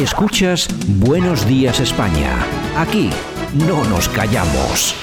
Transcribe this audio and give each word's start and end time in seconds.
Escuchas 0.00 0.66
Buenos 0.98 1.46
Días 1.46 1.78
España. 1.78 2.46
Aquí 2.74 3.10
no 3.52 3.84
nos 3.84 4.08
callamos. 4.08 4.94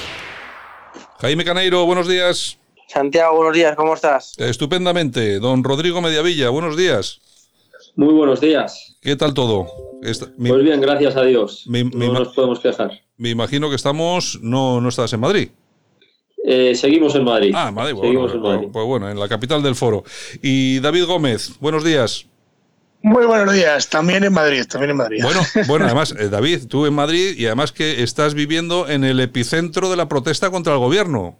Jaime 1.20 1.44
Caneiro, 1.44 1.86
buenos 1.86 2.08
días. 2.08 2.58
Santiago, 2.88 3.36
buenos 3.36 3.54
días, 3.54 3.76
¿cómo 3.76 3.94
estás? 3.94 4.36
Estupendamente. 4.38 5.38
Don 5.38 5.62
Rodrigo 5.62 6.00
Mediavilla, 6.00 6.48
buenos 6.48 6.76
días. 6.76 7.20
Muy 7.94 8.12
buenos 8.12 8.40
días. 8.40 8.96
¿Qué 9.00 9.14
tal 9.14 9.34
todo? 9.34 9.68
Muy 10.36 10.64
bien, 10.64 10.80
gracias 10.80 11.14
a 11.14 11.22
Dios. 11.22 11.64
no 11.68 12.12
nos 12.12 12.34
podemos 12.34 12.58
quejar. 12.58 13.00
Me 13.18 13.30
imagino 13.30 13.68
que 13.68 13.76
estamos, 13.76 14.40
no, 14.42 14.80
no 14.80 14.88
estás 14.88 15.12
en 15.12 15.20
Madrid. 15.20 15.50
Eh, 16.44 16.74
seguimos 16.74 17.14
en 17.14 17.22
Madrid. 17.22 17.52
Ah, 17.54 17.70
Madrid, 17.70 17.94
seguimos 18.00 18.34
en 18.34 18.40
Madrid. 18.40 18.68
Pues 18.72 18.84
bueno, 18.84 19.08
en 19.08 19.20
la 19.20 19.28
capital 19.28 19.62
del 19.62 19.76
foro. 19.76 20.02
Y 20.42 20.80
David 20.80 21.04
Gómez, 21.04 21.52
buenos 21.60 21.84
días. 21.84 22.26
Muy 23.02 23.26
buenos 23.26 23.54
días, 23.54 23.88
también 23.88 24.24
en 24.24 24.32
Madrid, 24.32 24.64
también 24.66 24.90
en 24.90 24.96
Madrid. 24.96 25.22
Bueno, 25.22 25.40
bueno, 25.66 25.84
además, 25.86 26.14
eh, 26.18 26.28
David, 26.28 26.66
tú 26.68 26.86
en 26.86 26.94
Madrid 26.94 27.34
y 27.36 27.46
además 27.46 27.72
que 27.72 28.02
estás 28.02 28.34
viviendo 28.34 28.88
en 28.88 29.04
el 29.04 29.20
epicentro 29.20 29.88
de 29.88 29.96
la 29.96 30.08
protesta 30.08 30.50
contra 30.50 30.72
el 30.72 30.78
gobierno. 30.80 31.38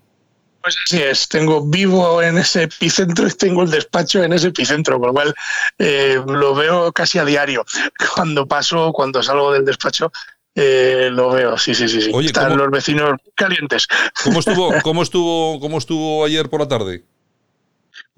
Pues 0.62 0.76
así 0.84 1.00
es, 1.00 1.28
tengo 1.28 1.64
vivo 1.64 2.20
en 2.20 2.36
ese 2.38 2.64
epicentro 2.64 3.26
y 3.26 3.30
tengo 3.30 3.62
el 3.62 3.70
despacho 3.70 4.22
en 4.22 4.32
ese 4.32 4.48
epicentro, 4.48 4.98
con 4.98 5.08
lo 5.08 5.14
cual 5.14 5.34
eh, 5.78 6.20
lo 6.26 6.54
veo 6.54 6.92
casi 6.92 7.18
a 7.18 7.24
diario. 7.24 7.64
Cuando 8.14 8.46
paso, 8.46 8.92
cuando 8.92 9.22
salgo 9.22 9.52
del 9.52 9.64
despacho, 9.64 10.12
eh, 10.54 11.08
lo 11.12 11.30
veo, 11.30 11.56
sí, 11.56 11.74
sí, 11.74 11.88
sí. 11.88 12.02
sí. 12.02 12.12
Están 12.24 12.56
los 12.56 12.70
vecinos 12.70 13.20
calientes. 13.34 13.86
¿Cómo 14.24 14.40
estuvo, 14.40 14.72
cómo 14.82 15.02
estuvo, 15.02 15.60
cómo 15.60 15.78
estuvo 15.78 16.24
ayer 16.24 16.48
por 16.48 16.60
la 16.60 16.68
tarde? 16.68 17.04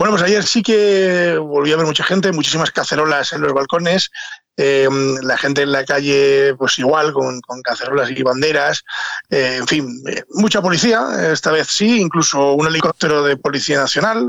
Bueno, 0.01 0.15
pues 0.15 0.23
ayer 0.23 0.43
sí 0.45 0.63
que 0.63 1.37
volví 1.37 1.71
a 1.75 1.77
ver 1.77 1.85
mucha 1.85 2.03
gente, 2.03 2.33
muchísimas 2.33 2.71
cacerolas 2.71 3.35
en 3.35 3.43
los 3.43 3.53
balcones, 3.53 4.11
eh, 4.57 4.89
la 5.21 5.37
gente 5.37 5.61
en 5.61 5.73
la 5.73 5.85
calle, 5.85 6.55
pues 6.57 6.79
igual, 6.79 7.13
con, 7.13 7.39
cacerolas 7.63 8.11
y 8.11 8.23
banderas, 8.23 8.83
eh, 9.29 9.57
en 9.59 9.67
fin, 9.67 10.03
eh, 10.09 10.23
mucha 10.31 10.63
policía, 10.63 11.31
esta 11.31 11.53
vez 11.53 11.67
sí, 11.67 12.01
incluso 12.01 12.55
un 12.55 12.67
helicóptero 12.67 13.23
de 13.23 13.37
Policía 13.37 13.79
Nacional 13.79 14.27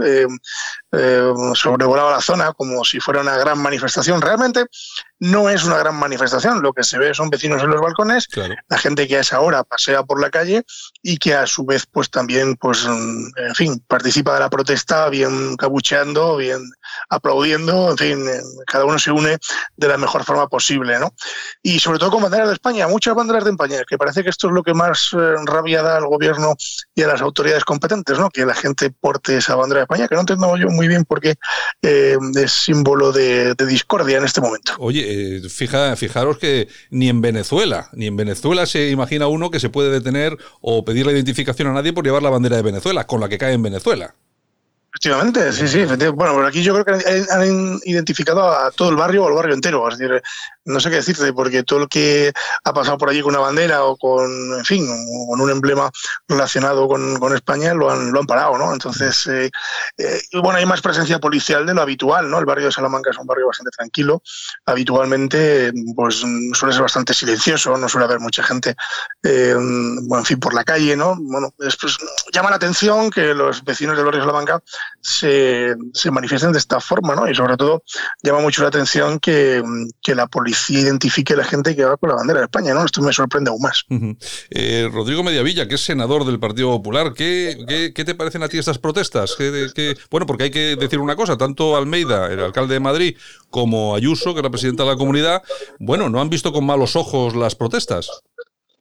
sobrevolaba 1.53 2.11
la 2.11 2.21
zona 2.21 2.51
como 2.51 2.83
si 2.83 2.99
fuera 2.99 3.21
una 3.21 3.37
gran 3.37 3.57
manifestación. 3.57 4.21
Realmente 4.21 4.65
no 5.21 5.49
es 5.49 5.63
una 5.63 5.77
gran 5.77 5.95
manifestación, 5.95 6.63
lo 6.63 6.73
que 6.73 6.83
se 6.83 6.97
ve 6.97 7.13
son 7.13 7.29
vecinos 7.29 7.61
en 7.61 7.69
los 7.69 7.79
balcones, 7.79 8.27
la 8.67 8.77
gente 8.77 9.07
que 9.07 9.17
a 9.17 9.19
esa 9.19 9.39
hora 9.39 9.63
pasea 9.63 10.01
por 10.03 10.19
la 10.19 10.31
calle 10.31 10.63
y 11.03 11.17
que 11.17 11.35
a 11.35 11.45
su 11.45 11.63
vez 11.63 11.85
pues 11.85 12.09
también, 12.09 12.55
pues, 12.55 12.85
en 12.85 13.55
fin, 13.55 13.83
participa 13.87 14.33
de 14.33 14.39
la 14.39 14.49
protesta, 14.49 15.09
bien 15.09 15.55
cabucheando, 15.57 16.37
bien 16.37 16.59
aplaudiendo, 17.09 17.91
en 17.91 17.97
fin, 17.97 18.25
cada 18.65 18.85
uno 18.85 18.97
se 18.97 19.11
une 19.11 19.37
de 19.77 19.87
la 19.87 19.97
mejor 19.97 20.23
forma 20.23 20.47
posible, 20.47 20.99
¿no? 20.99 21.13
Y 21.61 21.79
sobre 21.79 21.99
todo 21.99 22.09
con 22.09 22.23
banderas 22.23 22.47
de 22.47 22.55
España, 22.55 22.87
muchas 22.87 23.13
banderas 23.13 23.43
de 23.43 23.51
España, 23.51 23.81
que 23.87 23.99
parece 23.99 24.23
que 24.23 24.31
esto 24.31 24.47
es 24.47 24.53
lo 24.53 24.63
que 24.63 24.73
más 24.73 25.09
eh, 25.13 25.35
rabia 25.45 25.83
da 25.83 25.97
al 25.97 26.07
gobierno 26.07 26.55
y 26.95 27.03
a 27.03 27.07
las 27.07 27.21
autoridades 27.21 27.63
competentes, 27.63 28.17
¿no? 28.17 28.31
Que 28.31 28.43
la 28.43 28.55
gente 28.55 28.89
porte 28.89 29.37
esa 29.37 29.55
bandera 29.55 29.81
de 29.81 29.83
España, 29.83 30.07
que 30.07 30.15
no 30.15 30.21
entiendo 30.21 30.57
yo 30.57 30.69
muy 30.69 30.87
bien 30.87 31.05
porque 31.05 31.35
eh, 31.83 32.17
es 32.35 32.51
símbolo 32.51 33.11
de, 33.11 33.55
discordia 33.67 34.17
en 34.17 34.25
este 34.25 34.41
momento. 34.41 34.73
Oye, 34.79 35.10
eh, 35.11 35.41
fija, 35.49 35.95
fijaros 35.95 36.37
que 36.37 36.67
ni 36.89 37.09
en 37.09 37.21
Venezuela, 37.21 37.89
ni 37.93 38.07
en 38.07 38.15
Venezuela 38.15 38.65
se 38.65 38.89
imagina 38.89 39.27
uno 39.27 39.51
que 39.51 39.59
se 39.59 39.69
puede 39.69 39.91
detener 39.91 40.37
o 40.61 40.85
pedir 40.85 41.05
la 41.05 41.11
identificación 41.11 41.67
a 41.67 41.73
nadie 41.73 41.93
por 41.93 42.05
llevar 42.05 42.23
la 42.23 42.29
bandera 42.29 42.57
de 42.57 42.63
Venezuela, 42.63 43.05
con 43.05 43.21
la 43.21 43.29
que 43.29 43.37
cae 43.37 43.53
en 43.53 43.63
Venezuela. 43.63 44.15
Efectivamente, 44.93 45.53
sí, 45.53 45.69
sí. 45.69 45.85
Bueno, 45.85 46.33
por 46.33 46.45
aquí 46.45 46.61
yo 46.61 46.73
creo 46.73 46.83
que 46.99 47.25
han 47.31 47.79
identificado 47.85 48.51
a 48.51 48.71
todo 48.71 48.89
el 48.89 48.97
barrio 48.97 49.23
o 49.23 49.29
el 49.29 49.35
barrio 49.35 49.55
entero. 49.55 49.87
Es 49.87 49.97
decir, 49.97 50.21
no 50.65 50.81
sé 50.81 50.89
qué 50.89 50.97
decirte, 50.97 51.31
porque 51.31 51.63
todo 51.63 51.79
lo 51.79 51.87
que 51.87 52.33
ha 52.65 52.73
pasado 52.73 52.97
por 52.97 53.09
allí 53.09 53.21
con 53.21 53.33
una 53.33 53.39
bandera 53.39 53.85
o 53.85 53.95
con, 53.95 54.29
en 54.53 54.65
fin, 54.65 54.85
con 55.29 55.39
un 55.39 55.49
emblema 55.49 55.89
relacionado 56.27 56.89
con, 56.89 57.33
España 57.33 57.73
lo 57.73 57.89
han, 57.89 58.11
lo 58.11 58.19
han 58.19 58.25
parado, 58.25 58.57
¿no? 58.57 58.73
Entonces, 58.73 59.25
eh, 59.27 59.49
eh, 59.97 60.21
bueno, 60.41 60.59
hay 60.59 60.65
más 60.65 60.81
presencia 60.81 61.19
policial 61.19 61.65
de 61.65 61.73
lo 61.73 61.81
habitual, 61.81 62.29
¿no? 62.29 62.39
El 62.39 62.45
barrio 62.45 62.65
de 62.65 62.73
Salamanca 62.73 63.11
es 63.11 63.17
un 63.17 63.25
barrio 63.25 63.47
bastante 63.47 63.71
tranquilo. 63.71 64.21
Habitualmente, 64.65 65.71
pues 65.95 66.17
suele 66.53 66.73
ser 66.73 66.81
bastante 66.81 67.13
silencioso, 67.13 67.77
no 67.77 67.87
suele 67.87 68.05
haber 68.05 68.19
mucha 68.19 68.43
gente, 68.43 68.75
eh, 69.23 69.53
bueno, 69.55 70.19
en 70.19 70.25
fin, 70.25 70.39
por 70.39 70.53
la 70.53 70.65
calle, 70.65 70.97
¿no? 70.97 71.15
Bueno, 71.17 71.53
después 71.57 71.97
llama 72.33 72.49
la 72.49 72.57
atención 72.57 73.09
que 73.09 73.33
los 73.33 73.63
vecinos 73.63 73.95
del 73.95 74.03
barrio 74.03 74.19
de 74.19 74.27
Salamanca 74.27 74.61
se, 74.99 75.75
se 75.93 76.11
manifiesten 76.11 76.51
de 76.51 76.59
esta 76.59 76.79
forma, 76.79 77.15
¿no? 77.15 77.29
Y 77.29 77.35
sobre 77.35 77.57
todo 77.57 77.83
llama 78.21 78.41
mucho 78.41 78.61
la 78.61 78.67
atención 78.67 79.19
que, 79.19 79.63
que 80.01 80.13
la 80.13 80.27
policía 80.27 80.41
policía 80.41 80.79
identifique 80.79 81.33
a 81.33 81.37
la 81.37 81.43
gente 81.43 81.75
que 81.75 81.83
va 81.83 81.97
con 81.97 82.09
la 82.09 82.15
bandera 82.15 82.39
de 82.39 82.45
España, 82.45 82.73
¿no? 82.73 82.83
Esto 82.83 83.01
me 83.01 83.13
sorprende 83.13 83.51
aún 83.51 83.61
más. 83.61 83.83
eh, 84.49 84.89
Rodrigo 84.91 85.23
Mediavilla, 85.23 85.67
que 85.67 85.75
es 85.75 85.81
senador 85.81 86.25
del 86.25 86.39
Partido 86.39 86.71
Popular, 86.71 87.13
¿qué, 87.13 87.91
qué, 87.93 88.05
te 88.05 88.15
parecen 88.15 88.41
a 88.41 88.49
ti 88.49 88.57
estas 88.57 88.79
protestas? 88.79 89.37
bueno, 90.09 90.25
porque 90.25 90.45
hay 90.45 90.51
que 90.51 90.75
decir 90.75 90.99
una 90.99 91.15
cosa, 91.15 91.37
tanto 91.37 91.77
Almeida, 91.77 92.31
el 92.31 92.39
alcalde 92.39 92.73
de 92.73 92.79
Madrid, 92.79 93.17
como 93.49 93.95
Ayuso, 93.95 94.33
que 94.33 94.39
es 94.39 94.43
la 94.43 94.49
presidenta 94.49 94.83
de 94.83 94.89
la 94.89 94.95
comunidad, 94.95 95.43
bueno, 95.79 96.09
no 96.09 96.19
han 96.19 96.29
visto 96.29 96.51
con 96.51 96.65
malos 96.65 96.95
ojos 96.95 97.35
las 97.35 97.55
protestas. 97.55 98.09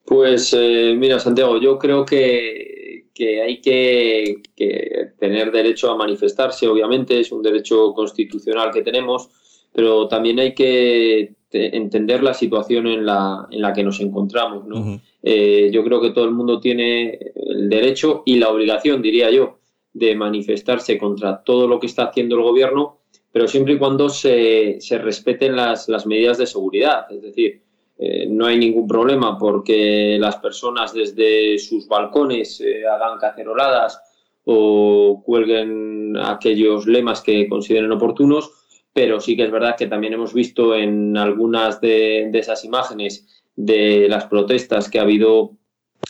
Pues 0.07 0.55
eh, 0.57 0.95
mira, 0.97 1.21
Santiago, 1.21 1.61
yo 1.61 1.79
creo 1.79 2.05
que, 2.07 2.80
que 3.21 3.43
hay 3.43 3.61
que, 3.61 4.41
que, 4.57 5.11
tener 5.19 5.53
derecho 5.53 5.91
a 5.91 5.97
manifestarse, 5.97 6.67
obviamente, 6.67 7.21
es 7.21 7.31
un 7.31 7.43
derecho 7.43 7.93
constitucional 7.93 8.71
que 8.73 8.81
tenemos, 8.81 9.29
pero 9.75 10.09
también 10.09 10.39
hay 10.39 10.55
que 10.55 11.35
entender 11.53 12.23
la 12.23 12.33
situación 12.33 12.87
en 12.87 13.05
la, 13.05 13.47
en 13.51 13.61
la 13.61 13.75
que 13.75 13.83
nos 13.83 14.01
encontramos. 14.01 14.67
¿no? 14.67 14.99
Eh, 15.23 15.69
yo 15.71 15.85
creo 15.85 16.01
que 16.01 16.13
todo 16.13 16.25
el 16.25 16.31
mundo 16.31 16.61
tiene 16.61 17.19
el 17.35 17.69
derecho 17.69 18.23
y 18.25 18.39
la 18.39 18.49
obligación, 18.49 19.03
diría 19.03 19.31
yo, 19.31 19.59
de 19.93 20.15
manifestarse 20.15 20.97
contra 20.97 21.43
todo 21.43 21.69
lo 21.69 21.79
que 21.79 21.89
está 21.89 22.05
haciendo 22.05 22.37
el 22.37 22.43
gobierno, 22.43 23.01
pero 23.33 23.47
siempre 23.49 23.75
y 23.75 23.79
cuando 23.79 24.09
se, 24.09 24.81
se 24.81 24.97
respeten 24.97 25.57
las, 25.57 25.91
las, 25.91 26.07
medidas 26.07 26.39
de 26.39 26.47
seguridad. 26.47 27.05
Es 27.11 27.21
decir, 27.21 27.61
eh, 28.01 28.27
no 28.29 28.47
hay 28.47 28.59
ningún 28.59 28.89
problema 28.89 29.39
porque 29.39 30.17
las 30.19 30.37
personas 30.37 30.95
desde 30.95 31.59
sus 31.59 31.87
balcones 31.87 32.61
eh, 32.61 32.87
hagan 32.87 33.19
caceroladas 33.19 34.01
o 34.45 35.23
cuelguen 35.25 36.17
aquellos 36.17 36.87
lemas 36.87 37.21
que 37.21 37.47
consideren 37.49 37.93
oportunos 37.93 38.51
pero 38.93 39.21
sí 39.21 39.37
que 39.37 39.45
es 39.45 39.51
verdad 39.51 39.77
que 39.77 39.87
también 39.87 40.15
hemos 40.15 40.35
visto 40.35 40.75
en 40.75 41.17
algunas 41.17 41.81
de, 41.81 42.31
esas 42.33 42.65
imágenes 42.65 43.43
de 43.55 44.09
las 44.09 44.27
protestas 44.27 44.91
que 44.91 44.99
ha 44.99 45.03
habido 45.03 45.57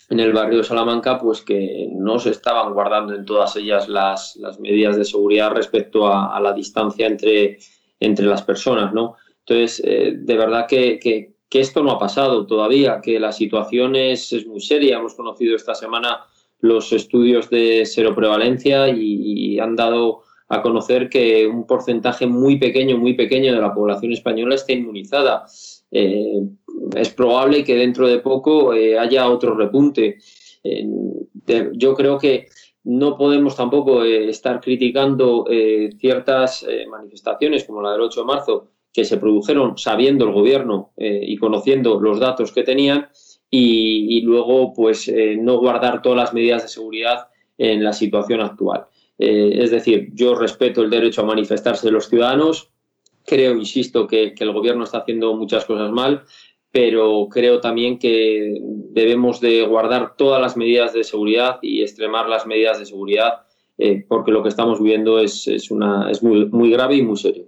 en 0.08 0.20
el 0.20 0.32
barrio 0.32 0.58
de 0.58 0.64
Salamanca, 0.64 1.18
pues 1.18 1.42
que 1.42 1.88
no 1.92 2.18
se 2.18 2.30
estaban 2.30 2.72
guardando 2.72 3.14
en 3.14 3.24
todas 3.24 3.56
ellas 3.56 3.88
las, 3.88 4.38
medidas 4.58 4.96
de 4.96 5.04
seguridad 5.04 5.52
respecto 5.52 6.06
a, 6.06 6.40
la 6.40 6.52
distancia 6.52 7.06
entre, 7.06 7.58
entre 7.98 8.26
las 8.26 8.42
personas, 8.42 8.92
¿no? 8.92 9.16
Entonces, 9.40 9.82
eh, 9.84 10.14
de 10.16 10.36
verdad 10.36 10.66
que, 10.66 11.34
esto 11.58 11.82
no 11.82 11.90
ha 11.90 11.98
pasado 11.98 12.46
todavía, 12.46 13.00
que 13.00 13.18
la 13.18 13.32
situación 13.32 13.96
es, 13.96 14.32
es, 14.32 14.46
muy 14.46 14.60
seria. 14.60 14.98
Hemos 14.98 15.14
conocido 15.14 15.56
esta 15.56 15.74
semana 15.74 16.20
los 16.60 16.92
estudios 16.92 17.50
de 17.50 17.84
seroprevalencia 17.86 18.88
y, 18.88 19.58
han 19.58 19.76
dado 19.76 20.22
a 20.48 20.62
conocer 20.62 21.08
que 21.08 21.46
un 21.46 21.66
porcentaje 21.66 22.26
muy 22.26 22.58
pequeño, 22.58 22.96
muy 22.96 23.14
pequeño 23.14 23.52
de 23.54 23.60
la 23.60 23.74
población 23.74 24.12
española 24.12 24.54
está 24.54 24.72
inmunizada. 24.72 25.44
Eh, 25.90 26.40
es 26.96 27.10
probable 27.10 27.64
que 27.64 27.74
dentro 27.74 28.06
de 28.06 28.20
poco 28.20 28.72
eh, 28.72 28.98
haya 28.98 29.28
otro 29.28 29.54
repunte. 29.54 30.18
yo 31.72 31.94
creo 31.94 32.18
que 32.18 32.46
no 32.84 33.16
podemos 33.16 33.56
tampoco 33.56 34.04
eh, 34.04 34.28
estar 34.28 34.60
criticando 34.60 35.46
ciertas 35.98 36.66
manifestaciones 36.88 37.64
como 37.64 37.82
la 37.82 37.92
del 37.92 38.02
8 38.02 38.20
de 38.20 38.26
marzo 38.26 38.68
que 38.92 39.04
se 39.04 39.16
produjeron 39.18 39.78
sabiendo 39.78 40.24
el 40.24 40.32
gobierno 40.32 40.92
y 40.96 41.36
conociendo 41.36 42.00
los 42.00 42.18
datos 42.18 42.50
que 42.52 42.64
tenían 42.64 43.08
y, 43.48 44.20
luego 44.22 44.72
pues 44.74 45.10
no 45.38 45.58
guardar 45.58 46.02
todas 46.02 46.18
las 46.18 46.34
medidas 46.34 46.62
de 46.62 46.68
seguridad 46.68 47.28
en 47.56 47.84
la 47.84 47.92
situación 47.92 48.40
actual. 48.40 48.86
Eh, 49.22 49.62
es 49.62 49.70
decir, 49.70 50.08
yo 50.14 50.34
respeto 50.34 50.80
el 50.80 50.88
derecho 50.88 51.20
a 51.20 51.26
manifestarse 51.26 51.86
de 51.86 51.92
los 51.92 52.08
ciudadanos, 52.08 52.70
creo, 53.26 53.54
insisto, 53.54 54.06
que, 54.06 54.34
el 54.36 54.52
gobierno 54.52 54.84
está 54.84 54.98
haciendo 54.98 55.36
muchas 55.36 55.66
cosas 55.66 55.90
mal, 55.90 56.24
pero 56.72 57.28
creo 57.30 57.60
también 57.60 57.98
que 57.98 58.58
debemos 58.62 59.38
de 59.42 59.62
guardar 59.66 60.16
todas 60.16 60.40
las 60.40 60.56
medidas 60.56 60.94
de 60.94 61.04
seguridad 61.04 61.58
y 61.60 61.82
extremar 61.82 62.30
las 62.30 62.46
medidas 62.46 62.78
de 62.78 62.86
seguridad 62.86 63.42
eh, 63.82 64.04
porque 64.06 64.30
lo 64.30 64.42
que 64.42 64.50
estamos 64.50 64.82
viendo 64.82 65.18
es, 65.20 65.48
es, 65.48 65.70
una, 65.70 66.10
es 66.10 66.22
muy, 66.22 66.44
muy 66.50 66.70
grave 66.70 66.96
y 66.96 67.02
muy 67.02 67.16
serio. 67.16 67.46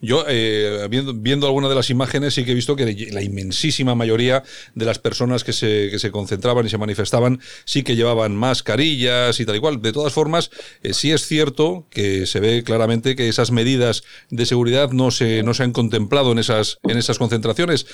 Yo, 0.00 0.24
eh, 0.26 0.86
viendo, 0.88 1.12
viendo 1.12 1.46
algunas 1.46 1.68
de 1.68 1.76
las 1.76 1.90
imágenes, 1.90 2.32
sí 2.32 2.46
que 2.46 2.52
he 2.52 2.54
visto 2.54 2.76
que 2.76 3.10
la 3.12 3.22
inmensísima 3.22 3.94
mayoría 3.94 4.42
de 4.74 4.84
las 4.86 4.98
personas 4.98 5.44
que 5.44 5.52
se, 5.52 5.90
que 5.90 5.98
se 5.98 6.10
concentraban 6.10 6.64
y 6.64 6.70
se 6.70 6.78
manifestaban 6.78 7.40
sí 7.66 7.82
que 7.82 7.94
llevaban 7.94 8.34
mascarillas 8.34 9.38
y 9.38 9.44
tal 9.44 9.56
y 9.56 9.60
cual. 9.60 9.82
De 9.82 9.92
todas 9.92 10.14
formas, 10.14 10.50
eh, 10.82 10.94
sí 10.94 11.12
es 11.12 11.26
cierto 11.26 11.86
que 11.90 12.24
se 12.24 12.40
ve 12.40 12.62
claramente 12.64 13.14
que 13.14 13.28
esas 13.28 13.50
medidas 13.50 14.02
de 14.30 14.46
seguridad 14.46 14.92
no 14.92 15.10
se, 15.10 15.42
no 15.42 15.52
se 15.52 15.62
han 15.62 15.72
contemplado 15.72 16.32
en 16.32 16.38
esas, 16.38 16.78
en 16.84 16.96
esas 16.96 17.18
concentraciones. 17.18 17.86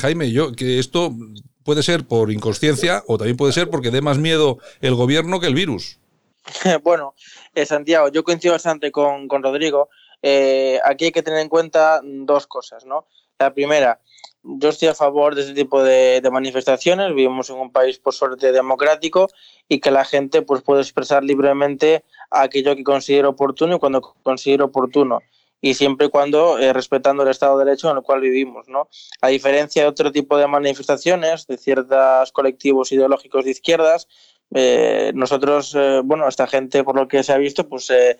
Jaime, 0.00 0.32
yo, 0.32 0.52
que 0.52 0.78
esto 0.78 1.16
puede 1.64 1.82
ser 1.82 2.04
por 2.04 2.30
inconsciencia 2.30 3.02
o 3.06 3.16
también 3.16 3.38
puede 3.38 3.54
ser 3.54 3.70
porque 3.70 3.90
dé 3.90 4.02
más 4.02 4.18
miedo 4.18 4.58
el 4.82 4.94
gobierno 4.94 5.40
que 5.40 5.46
el 5.46 5.54
virus. 5.54 5.98
bueno, 6.82 7.14
eh, 7.54 7.66
Santiago, 7.66 8.08
yo 8.08 8.24
coincido 8.24 8.54
bastante 8.54 8.90
con, 8.90 9.28
Rodrigo. 9.28 9.88
Eh, 10.22 10.80
aquí 10.84 11.06
hay 11.06 11.12
que 11.12 11.22
tener 11.22 11.40
en 11.40 11.48
cuenta 11.48 12.00
dos 12.02 12.46
cosas, 12.46 12.84
¿no? 12.84 13.06
La 13.38 13.52
primera, 13.52 14.00
yo 14.44 14.68
estoy 14.68 14.88
a 14.88 14.94
favor 14.94 15.34
de 15.34 15.42
este 15.42 15.54
tipo 15.54 15.82
de, 15.82 16.20
manifestaciones. 16.30 17.14
Vivimos 17.14 17.50
en 17.50 17.56
un 17.56 17.72
país, 17.72 17.98
por 17.98 18.12
suerte, 18.12 18.52
democrático 18.52 19.28
y 19.68 19.80
que 19.80 19.90
la 19.90 20.04
gente 20.04 20.42
pues, 20.42 20.62
puede 20.62 20.82
expresar 20.82 21.24
libremente 21.24 22.04
aquello 22.30 22.76
que 22.76 22.84
considera 22.84 23.28
oportuno 23.28 23.76
y 23.76 23.78
cuando 23.78 24.00
considera 24.22 24.64
oportuno. 24.64 25.20
Y 25.64 25.74
siempre 25.74 26.08
y 26.08 26.10
cuando 26.10 26.58
eh, 26.58 26.72
respetando 26.72 27.22
el 27.22 27.28
Estado 27.28 27.56
de 27.56 27.64
Derecho 27.64 27.88
en 27.88 27.98
el 27.98 28.02
cual 28.02 28.20
vivimos, 28.20 28.66
¿no? 28.66 28.88
A 29.20 29.28
diferencia 29.28 29.82
de 29.82 29.88
otro 29.88 30.10
tipo 30.10 30.36
de 30.36 30.48
manifestaciones 30.48 31.46
de 31.46 31.56
ciertos 31.56 32.32
colectivos 32.32 32.90
ideológicos 32.90 33.44
de 33.44 33.52
izquierdas, 33.52 34.08
eh, 34.54 35.12
nosotros, 35.14 35.74
eh, 35.74 36.00
bueno, 36.04 36.28
esta 36.28 36.46
gente, 36.46 36.84
por 36.84 36.96
lo 36.96 37.08
que 37.08 37.22
se 37.22 37.32
ha 37.32 37.38
visto, 37.38 37.68
pues 37.68 37.90
eh, 37.90 38.18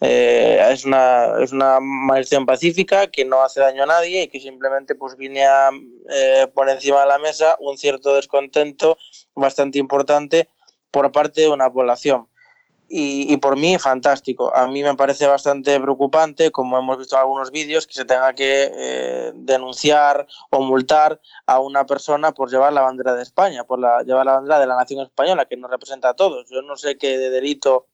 es, 0.00 0.84
una, 0.84 1.42
es 1.42 1.52
una 1.52 1.78
manifestación 1.80 2.46
pacífica 2.46 3.06
que 3.08 3.24
no 3.24 3.42
hace 3.42 3.60
daño 3.60 3.84
a 3.84 3.86
nadie 3.86 4.22
y 4.22 4.28
que 4.28 4.40
simplemente 4.40 4.94
pues 4.94 5.16
viene 5.16 5.46
a 5.46 5.70
poner 6.52 6.76
encima 6.76 7.00
de 7.00 7.06
la 7.06 7.18
mesa 7.18 7.56
un 7.60 7.78
cierto 7.78 8.14
descontento 8.14 8.98
bastante 9.34 9.78
importante 9.78 10.48
por 10.90 11.10
parte 11.12 11.42
de 11.42 11.48
una 11.48 11.72
población 11.72 12.28
y, 12.88 13.36
por 13.38 13.56
mí 13.56 13.78
fantástico. 13.78 14.54
A 14.54 14.66
mí 14.66 14.82
me 14.82 14.94
parece 14.94 15.26
bastante 15.26 15.80
preocupante, 15.80 16.50
como 16.50 16.78
hemos 16.78 16.98
visto 16.98 17.16
en 17.16 17.20
algunos 17.20 17.50
vídeos, 17.50 17.86
que 17.86 17.94
se 17.94 18.04
tenga 18.04 18.34
que 18.34 18.70
eh, 18.72 19.32
denunciar 19.34 20.26
o 20.50 20.60
multar 20.60 21.20
a 21.46 21.60
una 21.60 21.86
persona 21.86 22.32
por 22.32 22.50
llevar 22.50 22.72
la 22.72 22.82
bandera 22.82 23.14
de 23.14 23.22
España, 23.22 23.64
por 23.64 23.78
la, 23.78 24.02
llevar 24.02 24.26
la 24.26 24.34
bandera 24.34 24.60
de 24.60 24.66
la 24.66 24.76
nación 24.76 25.00
española, 25.00 25.46
que 25.46 25.56
nos 25.56 25.70
representa 25.70 26.10
a 26.10 26.14
todos. 26.14 26.46
Yo 26.50 26.62
no 26.62 26.76
sé 26.76 26.96
qué 26.98 27.18
de 27.18 27.30
delito 27.30 27.86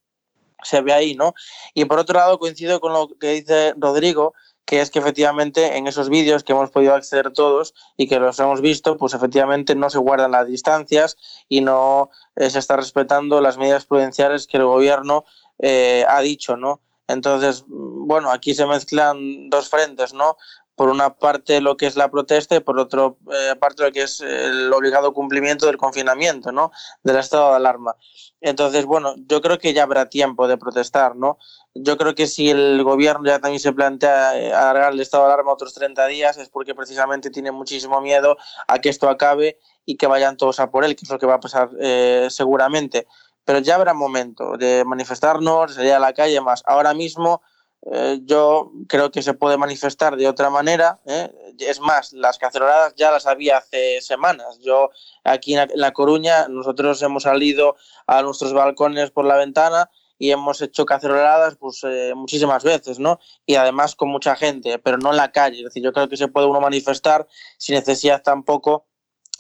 se 0.63 0.81
ve 0.81 0.93
ahí, 0.93 1.15
¿no? 1.15 1.35
Y 1.73 1.85
por 1.87 1.99
otro 1.99 2.19
lado, 2.19 2.39
coincido 2.39 2.81
con 2.81 2.93
lo 2.93 3.09
que 3.19 3.29
dice 3.29 3.75
Rodrigo, 3.77 4.35
que 4.71 4.81
es 4.81 4.93
que 4.93 5.01
efectivamente 5.01 5.79
en 5.79 5.89
esos 5.89 6.09
vídeos 6.09 6.45
que 6.45 6.53
hemos 6.53 6.71
podido 6.71 6.95
acceder 6.95 7.33
todos 7.33 7.75
y 7.97 8.07
que 8.07 8.21
los 8.21 8.39
hemos 8.39 8.61
visto, 8.61 8.97
pues 8.97 9.15
efectivamente 9.15 9.75
no 9.75 9.91
se 9.91 9.99
guardan 9.99 10.31
las 10.31 10.47
distancias 10.47 11.17
y 11.49 11.61
no 11.61 12.11
eh, 12.37 12.51
se 12.51 12.61
está 12.61 12.77
respetando 12.77 13.41
las 13.41 13.59
medidas 13.59 13.85
prudenciales 13.85 14.47
que 14.47 14.59
el 14.59 14.67
gobierno 14.67 15.25
eh, 15.59 16.05
ha 16.09 16.21
dicho, 16.21 16.57
¿no? 16.57 16.83
Entonces, 17.09 17.65
bueno, 17.67 18.31
aquí 18.31 18.55
se 18.55 18.65
mezclan 18.65 19.51
dos 19.51 19.69
frentes, 19.69 20.15
¿no? 20.15 20.37
Por 20.81 20.89
una 20.89 21.13
parte 21.13 21.61
lo 21.61 21.77
que 21.77 21.85
es 21.85 21.95
la 21.95 22.11
protesta 22.11 22.57
y 22.57 22.61
por 22.61 22.81
otra 22.81 23.13
eh, 23.35 23.55
parte 23.61 23.83
lo 23.83 23.93
que 23.93 24.01
es 24.01 24.23
el 24.23 24.73
obligado 24.73 25.13
cumplimiento 25.13 25.67
del 25.67 25.77
confinamiento, 25.77 26.53
¿no? 26.53 26.73
Del 27.03 27.17
estado 27.17 27.51
de 27.51 27.57
alarma. 27.57 27.97
Entonces, 28.41 28.87
bueno, 28.87 29.15
yo 29.29 29.43
creo 29.43 29.59
que 29.59 29.75
ya 29.75 29.83
habrá 29.83 30.09
tiempo 30.09 30.49
de 30.49 30.57
protestar, 30.57 31.17
¿no? 31.17 31.37
Yo 31.75 31.99
creo 31.99 32.15
que 32.15 32.27
si 32.27 32.49
el 32.49 32.83
gobierno 32.83 33.27
ya 33.27 33.41
también 33.41 33.61
se 33.61 33.75
plantea 33.75 34.39
eh, 34.39 34.55
alargar 34.55 34.95
el 34.95 35.01
estado 35.01 35.27
de 35.27 35.35
alarma 35.35 35.53
otros 35.53 35.75
30 35.75 36.07
días 36.07 36.39
es 36.39 36.49
porque 36.49 36.75
precisamente 36.75 37.29
tiene 37.29 37.53
muchísimo 37.53 38.01
miedo 38.01 38.39
a 38.67 38.79
que 38.79 38.89
esto 38.89 39.11
acabe 39.11 39.59
y 39.85 39.99
que 39.99 40.07
vayan 40.07 40.39
todos 40.39 40.61
a 40.61 40.71
por 40.71 40.87
él, 40.87 40.97
que 40.97 41.05
es 41.05 41.11
lo 41.11 41.19
que 41.19 41.27
va 41.27 41.35
a 41.35 41.41
pasar 41.41 41.69
eh, 41.79 42.29
seguramente. 42.31 43.07
Pero 43.45 43.59
ya 43.59 43.75
habrá 43.75 43.93
momento 43.93 44.57
de 44.57 44.83
manifestarnos, 44.87 45.73
de 45.73 45.75
salir 45.75 45.93
a 45.93 45.99
la 45.99 46.15
calle 46.15 46.41
más. 46.41 46.63
Ahora 46.65 46.95
mismo 46.95 47.43
eh, 47.83 48.21
yo 48.25 48.73
creo 48.89 49.11
que 49.11 49.23
se 49.23 49.35
puede 49.35 49.57
manifestar 49.57 50.17
de 50.17 50.29
otra 50.29 50.51
manera. 50.51 51.01
¿eh? 51.07 51.31
Es 51.59 51.81
más, 51.81 52.13
las 52.13 52.39
caceroladas 52.39 52.95
ya 52.97 53.11
las 53.11 53.27
había 53.27 53.59
hace 53.59 54.01
semanas. 54.03 54.59
Yo 54.61 54.91
aquí 55.25 55.55
en 55.57 55.71
La 55.75 55.93
Coruña, 55.93 56.49
nosotros 56.49 57.01
hemos 57.03 57.23
salido 57.23 57.77
a 58.07 58.23
nuestros 58.23 58.53
balcones 58.53 59.11
por 59.11 59.25
la 59.25 59.37
ventana 59.37 59.91
y 60.19 60.31
hemos 60.31 60.61
hecho 60.61 60.85
caceroladas 60.85 61.57
pues, 61.57 61.81
eh, 61.85 62.13
muchísimas 62.15 62.63
veces, 62.63 62.99
¿no? 62.99 63.19
Y 63.47 63.55
además 63.55 63.97
con 63.97 64.11
mucha 64.11 64.37
gente, 64.37 64.79
pero 64.79 64.99
no 64.99 65.11
en 65.11 65.17
la 65.17 65.33
calle. 65.33 65.59
Es 65.59 65.65
decir, 65.65 65.83
yo 65.83 65.95
creo 65.95 66.09
que 66.11 66.19
se 66.19 66.29
puede 66.29 66.47
uno 66.47 66.61
manifestar 66.61 67.27
sin 67.57 67.77
necesidad 67.77 68.23
tampoco 68.23 68.90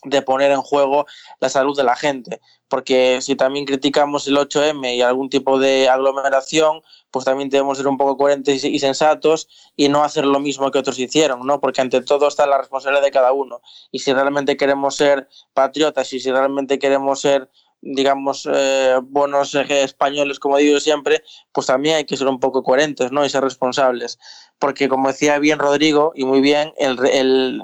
de 0.04 0.22
poner 0.22 0.50
en 0.50 0.62
juego 0.62 1.06
la 1.40 1.48
salud 1.48 1.76
de 1.76 1.84
la 1.84 1.96
gente. 1.96 2.40
Porque 2.68 3.20
si 3.20 3.34
también 3.34 3.66
criticamos 3.66 4.26
el 4.28 4.36
8M 4.36 4.96
y 4.96 5.02
algún 5.02 5.28
tipo 5.28 5.58
de 5.58 5.88
aglomeración, 5.88 6.82
pues 7.10 7.24
también 7.24 7.48
debemos 7.48 7.78
ser 7.78 7.88
un 7.88 7.98
poco 7.98 8.16
coherentes 8.16 8.64
y 8.64 8.78
sensatos 8.78 9.48
y 9.76 9.88
no 9.88 10.04
hacer 10.04 10.24
lo 10.24 10.38
mismo 10.38 10.70
que 10.70 10.78
otros 10.78 10.98
hicieron, 10.98 11.46
¿no? 11.46 11.60
Porque 11.60 11.80
ante 11.80 12.00
todo 12.00 12.28
está 12.28 12.46
la 12.46 12.58
responsabilidad 12.58 13.02
de 13.02 13.10
cada 13.10 13.32
uno. 13.32 13.60
Y 13.90 13.98
si 13.98 14.12
realmente 14.12 14.56
queremos 14.56 14.96
ser 14.96 15.28
patriotas 15.52 16.12
y 16.12 16.20
si 16.20 16.30
realmente 16.30 16.78
queremos 16.78 17.20
ser 17.20 17.50
digamos, 17.82 18.48
eh, 18.52 18.98
buenos 19.02 19.54
españoles, 19.54 20.38
como 20.38 20.58
digo 20.58 20.80
siempre, 20.80 21.22
pues 21.52 21.66
también 21.66 21.96
hay 21.96 22.04
que 22.04 22.16
ser 22.16 22.28
un 22.28 22.38
poco 22.38 22.62
coherentes, 22.62 23.10
¿no? 23.10 23.24
Y 23.24 23.30
ser 23.30 23.42
responsables. 23.42 24.18
Porque, 24.58 24.88
como 24.88 25.08
decía 25.08 25.38
bien 25.38 25.58
Rodrigo, 25.58 26.12
y 26.14 26.24
muy 26.24 26.40
bien, 26.40 26.72
el, 26.76 27.62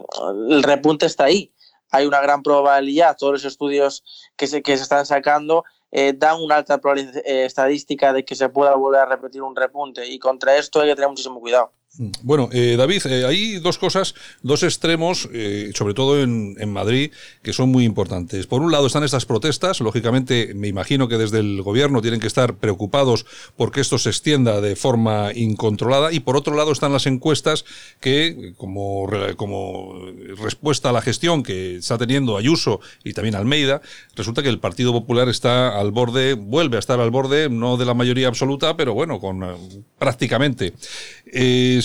repunte 0.62 1.06
está 1.06 1.24
ahí 1.24 1.52
hay 1.90 2.06
una 2.06 2.20
gran 2.20 2.42
probabilidad, 2.42 3.16
todos 3.16 3.34
los 3.34 3.44
estudios 3.44 4.04
que 4.36 4.46
se, 4.46 4.62
que 4.62 4.76
se 4.76 4.82
están 4.82 5.06
sacando 5.06 5.64
eh, 5.90 6.12
dan 6.16 6.42
una 6.42 6.56
alta 6.56 6.78
probabilidad 6.78 7.16
eh, 7.24 7.44
estadística 7.44 8.12
de 8.12 8.24
que 8.24 8.34
se 8.34 8.48
pueda 8.48 8.74
volver 8.74 9.00
a 9.00 9.06
repetir 9.06 9.42
un 9.42 9.56
repunte 9.56 10.06
y 10.06 10.18
contra 10.18 10.56
esto 10.56 10.80
hay 10.80 10.88
que 10.88 10.94
tener 10.94 11.08
muchísimo 11.08 11.40
cuidado. 11.40 11.72
Bueno, 11.98 12.50
eh, 12.52 12.76
David, 12.76 13.06
eh, 13.06 13.24
hay 13.24 13.58
dos 13.58 13.78
cosas, 13.78 14.14
dos 14.42 14.62
extremos, 14.62 15.28
eh, 15.32 15.70
sobre 15.74 15.94
todo 15.94 16.20
en, 16.22 16.56
Madrid, 16.70 17.10
que 17.42 17.54
son 17.54 17.70
muy 17.70 17.84
importantes. 17.84 18.46
Por 18.46 18.60
un 18.60 18.70
lado 18.70 18.86
están 18.86 19.04
estas 19.04 19.24
protestas, 19.24 19.80
lógicamente 19.80 20.52
me 20.54 20.68
imagino 20.68 21.08
que 21.08 21.16
desde 21.16 21.38
el 21.38 21.62
gobierno 21.62 22.02
tienen 22.02 22.20
que 22.20 22.26
estar 22.26 22.56
preocupados 22.56 23.24
porque 23.56 23.80
esto 23.80 23.98
se 23.98 24.10
extienda 24.10 24.60
de 24.60 24.76
forma 24.76 25.30
incontrolada, 25.34 26.12
y 26.12 26.20
por 26.20 26.36
otro 26.36 26.54
lado 26.54 26.72
están 26.72 26.92
las 26.92 27.06
encuestas 27.06 27.64
que, 28.00 28.52
como, 28.56 29.08
como 29.36 29.94
respuesta 30.36 30.90
a 30.90 30.92
la 30.92 31.00
gestión 31.00 31.42
que 31.42 31.76
está 31.76 31.96
teniendo 31.96 32.36
Ayuso 32.36 32.80
y 33.04 33.14
también 33.14 33.36
Almeida, 33.36 33.80
resulta 34.16 34.42
que 34.42 34.48
el 34.48 34.58
Partido 34.58 34.92
Popular 34.92 35.28
está 35.28 35.78
al 35.78 35.92
borde, 35.92 36.34
vuelve 36.34 36.76
a 36.76 36.80
estar 36.80 37.00
al 37.00 37.10
borde, 37.10 37.48
no 37.48 37.76
de 37.76 37.86
la 37.86 37.94
mayoría 37.94 38.28
absoluta, 38.28 38.76
pero 38.76 38.92
bueno, 38.92 39.18
con 39.18 39.84
prácticamente. 39.98 40.74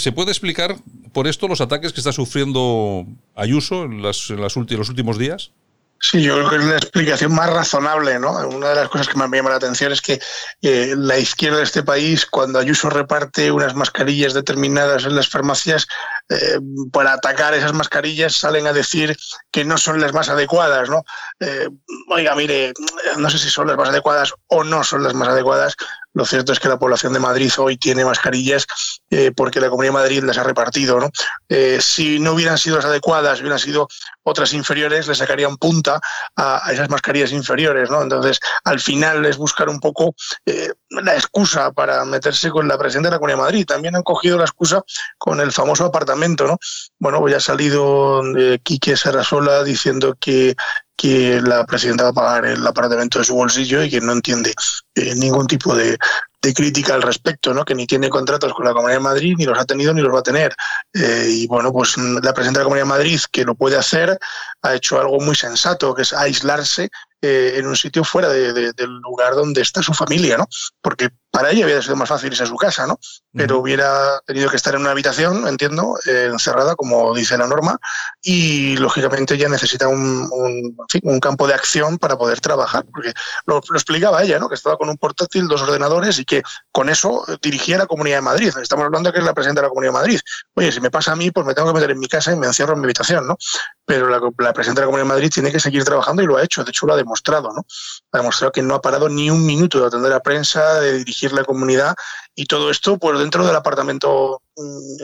¿Se 0.01 0.11
puede 0.11 0.31
explicar 0.31 0.77
por 1.13 1.27
esto 1.27 1.47
los 1.47 1.61
ataques 1.61 1.93
que 1.93 1.99
está 1.99 2.11
sufriendo 2.11 3.05
Ayuso 3.35 3.83
en, 3.83 4.01
las, 4.01 4.31
los 4.31 4.57
últimos 4.57 5.19
días? 5.19 5.51
Sí, 6.03 6.23
yo 6.23 6.33
creo 6.33 6.49
que 6.49 6.55
es 6.55 6.65
la 6.65 6.77
explicación 6.77 7.35
más 7.35 7.53
razonable, 7.53 8.17
¿no? 8.17 8.31
Una 8.47 8.69
de 8.69 8.75
las 8.75 8.89
cosas 8.89 9.07
que 9.07 9.15
más 9.17 9.29
me 9.29 9.37
llama 9.37 9.51
la 9.51 9.57
atención 9.57 9.91
es 9.91 10.01
que 10.01 10.19
eh, 10.63 10.95
la 10.97 11.19
izquierda 11.19 11.57
de 11.57 11.63
este 11.63 11.83
país, 11.83 12.25
cuando 12.25 12.57
Ayuso 12.57 12.89
reparte 12.89 13.51
unas 13.51 13.75
mascarillas 13.75 14.33
determinadas 14.33 15.05
en 15.05 15.15
las 15.15 15.29
farmacias, 15.29 15.87
eh, 16.29 16.59
para 16.91 17.13
atacar 17.13 17.53
esas 17.53 17.73
mascarillas 17.73 18.33
salen 18.33 18.65
a 18.65 18.73
decir 18.73 19.15
que 19.51 19.63
no 19.63 19.77
son 19.77 20.01
las 20.01 20.11
más 20.11 20.27
adecuadas, 20.29 20.89
¿no? 20.89 21.03
Eh, 21.39 21.69
oiga, 22.09 22.33
mire, 22.33 22.73
no 23.17 23.29
sé 23.29 23.37
si 23.37 23.51
son 23.51 23.67
las 23.67 23.77
más 23.77 23.89
adecuadas 23.89 24.33
o 24.47 24.63
no 24.63 24.83
son 24.83 25.03
las 25.03 25.13
más 25.13 25.27
adecuadas, 25.27 25.75
lo 26.13 26.25
cierto 26.25 26.51
es 26.51 26.59
que 26.59 26.67
la 26.67 26.77
población 26.79 27.13
de 27.13 27.19
Madrid 27.19 27.51
hoy 27.57 27.77
tiene 27.77 28.03
mascarillas 28.03 28.67
eh, 29.09 29.31
porque 29.35 29.61
la 29.61 29.69
Comunidad 29.69 29.93
de 29.93 29.99
Madrid 29.99 30.23
las 30.23 30.37
ha 30.37 30.43
repartido. 30.43 30.99
¿no? 30.99 31.09
Eh, 31.47 31.79
si 31.81 32.19
no 32.19 32.33
hubieran 32.33 32.57
sido 32.57 32.77
las 32.77 32.85
adecuadas, 32.85 33.39
hubieran 33.39 33.59
sido 33.59 33.87
otras 34.23 34.53
inferiores, 34.53 35.07
le 35.07 35.15
sacarían 35.15 35.57
punta 35.57 35.99
a, 36.35 36.71
esas 36.71 36.89
mascarillas 36.89 37.31
inferiores. 37.31 37.89
¿no? 37.89 38.01
Entonces, 38.01 38.39
al 38.63 38.79
final 38.79 39.25
es 39.25 39.37
buscar 39.37 39.69
un 39.69 39.79
poco 39.79 40.13
eh, 40.45 40.71
la 40.91 41.15
excusa 41.15 41.71
para 41.71 42.03
meterse 42.05 42.49
con 42.49 42.67
la 42.67 42.77
presidenta 42.77 43.09
de 43.09 43.15
la 43.15 43.19
Comunidad 43.19 43.37
de 43.37 43.43
Madrid. 43.43 43.65
También 43.65 43.95
han 43.95 44.03
cogido 44.03 44.37
la 44.37 44.43
excusa 44.43 44.83
con 45.17 45.39
el 45.39 45.51
famoso 45.51 45.85
apartamento. 45.85 46.47
¿no? 46.47 46.57
Bueno, 46.99 47.19
pues 47.19 47.31
ya 47.31 47.37
ha 47.37 47.41
salido 47.41 48.21
Quique 48.63 48.97
Sarasola 48.97 49.63
diciendo 49.63 50.15
que 50.19 50.55
que 51.01 51.41
la 51.41 51.65
presidenta 51.65 52.03
va 52.03 52.09
a 52.09 52.13
pagar 52.13 52.45
el 52.45 52.67
apartamento 52.67 53.17
de 53.17 53.25
su 53.25 53.33
bolsillo 53.33 53.81
y 53.81 53.89
que 53.89 53.99
no 53.99 54.11
entiende 54.11 54.53
eh, 54.93 55.15
ningún 55.15 55.47
tipo 55.47 55.75
de, 55.75 55.97
crítica 56.53 56.93
al 56.93 57.01
respecto, 57.01 57.55
¿no? 57.55 57.65
que 57.65 57.73
ni 57.73 57.87
tiene 57.87 58.07
contratos 58.07 58.53
con 58.53 58.65
la 58.65 58.73
Comunidad 58.73 58.99
de 58.99 59.03
Madrid, 59.03 59.35
ni 59.35 59.45
los 59.45 59.57
ha 59.57 59.65
tenido 59.65 59.95
ni 59.95 60.01
los 60.01 60.13
va 60.13 60.19
a 60.19 60.23
tener. 60.23 60.55
Eh, 60.93 61.25
y 61.27 61.47
bueno, 61.47 61.73
pues 61.73 61.97
la 61.97 62.33
presidenta 62.33 62.59
de 62.59 62.63
la 62.63 62.65
Comunidad 62.65 62.85
de 62.85 62.89
Madrid, 62.89 63.19
que 63.31 63.43
lo 63.43 63.55
puede 63.55 63.77
hacer, 63.77 64.17
ha 64.61 64.75
hecho 64.75 64.99
algo 64.99 65.19
muy 65.19 65.35
sensato, 65.35 65.95
que 65.95 66.03
es 66.03 66.13
aislarse 66.13 66.89
eh, 67.21 67.53
en 67.57 67.67
un 67.67 67.75
sitio 67.75 68.03
fuera 68.03 68.29
del 68.29 68.73
lugar 69.01 69.35
donde 69.35 69.61
está 69.61 69.83
su 69.83 69.93
familia, 69.93 70.37
¿no? 70.37 70.47
Porque 70.81 71.09
para 71.31 71.51
ella 71.51 71.65
hubiera 71.65 71.81
sido 71.81 71.95
más 71.95 72.09
fácil 72.09 72.31
irse 72.31 72.43
a 72.43 72.47
su 72.47 72.57
casa, 72.57 72.85
¿no? 72.85 72.99
Pero 73.33 73.59
hubiera 73.59 74.19
tenido 74.25 74.49
que 74.49 74.57
estar 74.57 74.75
en 74.75 74.81
una 74.81 74.91
habitación, 74.91 75.47
entiendo, 75.47 75.97
eh, 76.05 76.29
encerrada, 76.29 76.75
como 76.75 77.15
dice 77.15 77.37
la 77.37 77.47
norma, 77.47 77.79
y 78.21 78.75
lógicamente 78.77 79.35
ella 79.35 79.47
necesita 79.47 79.87
un, 79.87 80.29
un, 81.03 81.19
campo 81.21 81.47
de 81.47 81.53
acción 81.53 81.97
para 81.97 82.17
poder 82.17 82.41
trabajar, 82.41 82.83
porque 82.91 83.13
lo, 83.45 83.59
explicaba 83.59 84.23
ella, 84.23 84.39
¿no? 84.39 84.49
Que 84.49 84.55
estaba 84.55 84.77
con 84.77 84.89
un 84.89 84.97
portátil, 84.97 85.47
dos 85.47 85.61
ordenadores 85.61 86.19
y 86.19 86.25
que 86.25 86.43
con 86.71 86.89
eso 86.89 87.25
dirigía 87.41 87.77
la 87.77 87.85
Comunidad 87.85 88.17
de 88.17 88.21
Madrid. 88.21 88.51
Estamos 88.61 88.85
hablando 88.85 89.09
de 89.09 89.13
que 89.13 89.19
es 89.19 89.25
la 89.25 89.33
presidenta 89.33 89.61
de 89.61 89.67
la 89.67 89.69
Comunidad 89.69 89.93
de 89.93 89.99
Madrid. 89.99 90.19
Oye, 90.55 90.71
si 90.71 90.81
me 90.81 90.91
pasa 90.91 91.13
a 91.13 91.15
mí, 91.15 91.31
pues 91.31 91.45
me 91.45 91.53
tengo 91.53 91.69
que 91.69 91.75
meter 91.75 91.91
en 91.91 91.99
mi 91.99 92.07
casa 92.07 92.33
y 92.33 92.35
me 92.35 92.47
encierro 92.47 92.73
en 92.73 92.81
mi 92.81 92.85
habitación, 92.85 93.25
¿no? 93.25 93.37
Pero 93.91 94.07
la, 94.07 94.53
presidenta 94.53 94.79
de 94.79 94.85
la 94.85 94.89
Comunidad 94.89 95.03
de 95.03 95.15
Madrid 95.15 95.31
tiene 95.33 95.51
que 95.51 95.59
seguir 95.59 95.83
trabajando 95.83 96.23
y 96.23 96.25
lo 96.25 96.37
ha 96.37 96.43
hecho, 96.45 96.63
de 96.63 96.69
hecho 96.69 96.85
lo 96.85 96.93
ha 96.93 96.95
demostrado, 96.95 97.51
¿no? 97.51 97.65
Ha 98.13 98.19
demostrado 98.19 98.53
que 98.53 98.61
no 98.61 98.73
ha 98.73 98.81
parado 98.81 99.09
ni 99.09 99.29
un 99.29 99.45
minuto 99.45 99.81
de 99.81 99.87
atender 99.87 100.13
a 100.13 100.21
prensa, 100.21 100.79
de 100.79 100.99
dirigir 100.99 101.33
la 101.33 101.43
comunidad 101.43 101.93
y 102.33 102.45
todo 102.45 102.71
esto 102.71 102.97
pues 102.97 103.19
dentro 103.19 103.45
del 103.45 103.53
apartamento 103.53 104.43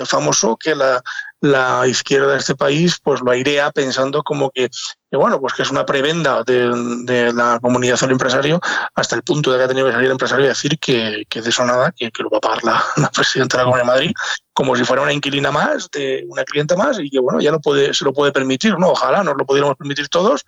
famoso 0.06 0.58
que 0.58 0.76
la, 0.76 1.02
la, 1.42 1.88
izquierda 1.88 2.34
de 2.34 2.40
este 2.40 2.56
país 2.56 3.00
pues 3.02 3.22
lo 3.22 3.32
airea 3.32 3.72
pensando 3.72 4.24
como 4.24 4.52
que, 4.52 4.70
bueno 5.12 5.40
pues 5.40 5.54
que 5.54 5.64
es 5.64 5.72
una 5.72 5.86
prebenda 5.86 6.44
de, 6.44 7.32
la 7.34 7.60
comunidad 7.62 8.00
del 8.00 8.12
empresario 8.12 8.60
hasta 8.96 9.16
el 9.16 9.24
punto 9.24 9.52
de 9.52 9.58
que 9.58 9.64
ha 9.64 9.68
tenido 9.68 9.88
que 9.88 9.94
salir 9.94 10.08
el 10.08 10.12
empresario 10.12 10.46
y 10.46 10.50
decir 10.50 10.78
que, 10.80 11.26
que 11.30 11.42
de 11.42 11.50
eso 11.50 11.66
nada 11.66 11.94
que, 11.96 12.12
lo 12.20 12.30
va 12.30 12.38
a 12.38 12.42
pagar 12.42 12.64
la, 12.98 13.10
presidenta 13.12 13.58
de 13.58 13.64
la 13.64 13.66
Comunidad 13.66 13.86
de 13.86 13.94
Madrid 13.94 14.12
como 14.54 14.76
si 14.76 14.84
fuera 14.84 15.04
una 15.04 15.14
inquilina 15.14 15.52
más 15.52 15.90
de 15.92 16.26
una 16.28 16.44
clienta 16.44 16.76
más 16.76 17.00
y 17.00 17.10
que 17.10 17.20
bueno 17.20 17.40
ya 17.40 17.52
no 17.52 17.60
puede 17.60 17.94
se 17.94 18.06
lo 18.06 18.14
puede 18.14 18.32
permitir 18.32 18.78
no 18.78 18.90
ojalá 18.90 19.24
nos 19.24 19.36
lo 19.38 19.46
pudiéramos 19.46 19.78
permitir 19.78 20.10
todos 20.10 20.44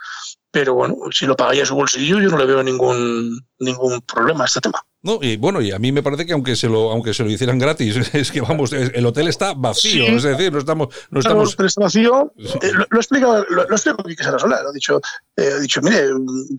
pero 0.52 0.74
bueno 0.74 0.96
si 1.12 1.26
lo 1.26 1.36
pagaría 1.36 1.66
su 1.66 1.76
bolsillo 1.76 2.20
yo 2.20 2.30
no 2.30 2.38
le 2.38 2.46
veo 2.46 2.64
ningún 2.64 3.48
ningún 3.60 4.02
problema 4.02 4.44
a 4.44 4.48
este 4.48 4.62
tema 4.62 4.84
no, 5.02 5.20
y 5.22 5.38
bueno, 5.38 5.62
y 5.62 5.72
a 5.72 5.80
mí 5.80 5.94
me 5.94 6.04
parece 6.04 6.26
que 6.26 6.34
aunque 6.34 6.58
se 6.58 6.68
lo, 6.68 6.92
aunque 6.92 7.14
se 7.14 7.24
lo 7.24 7.30
hicieran 7.30 7.58
gratis, 7.58 7.96
es 8.14 8.32
que 8.32 8.42
vamos, 8.42 8.74
el 8.74 9.06
hotel 9.06 9.30
está 9.30 9.54
vacío, 9.54 10.06
es 10.08 10.24
decir, 10.24 10.52
no 10.52 10.60
estamos, 10.60 10.90
no 11.10 11.22
estamos. 11.22 11.56
está 11.58 11.82
vacío. 11.82 12.34
Eh, 12.38 12.72
lo, 12.74 12.86
lo, 12.90 13.00
explica, 13.00 13.28
lo, 13.50 13.68
lo 13.68 13.76
explica 13.76 14.04
Quique 14.04 14.24
Sarasola, 14.24 14.58
ha 14.58 14.72
dicho, 14.74 15.00
eh, 15.38 15.54
ha 15.56 15.60
dicho, 15.60 15.82
mire, 15.82 16.10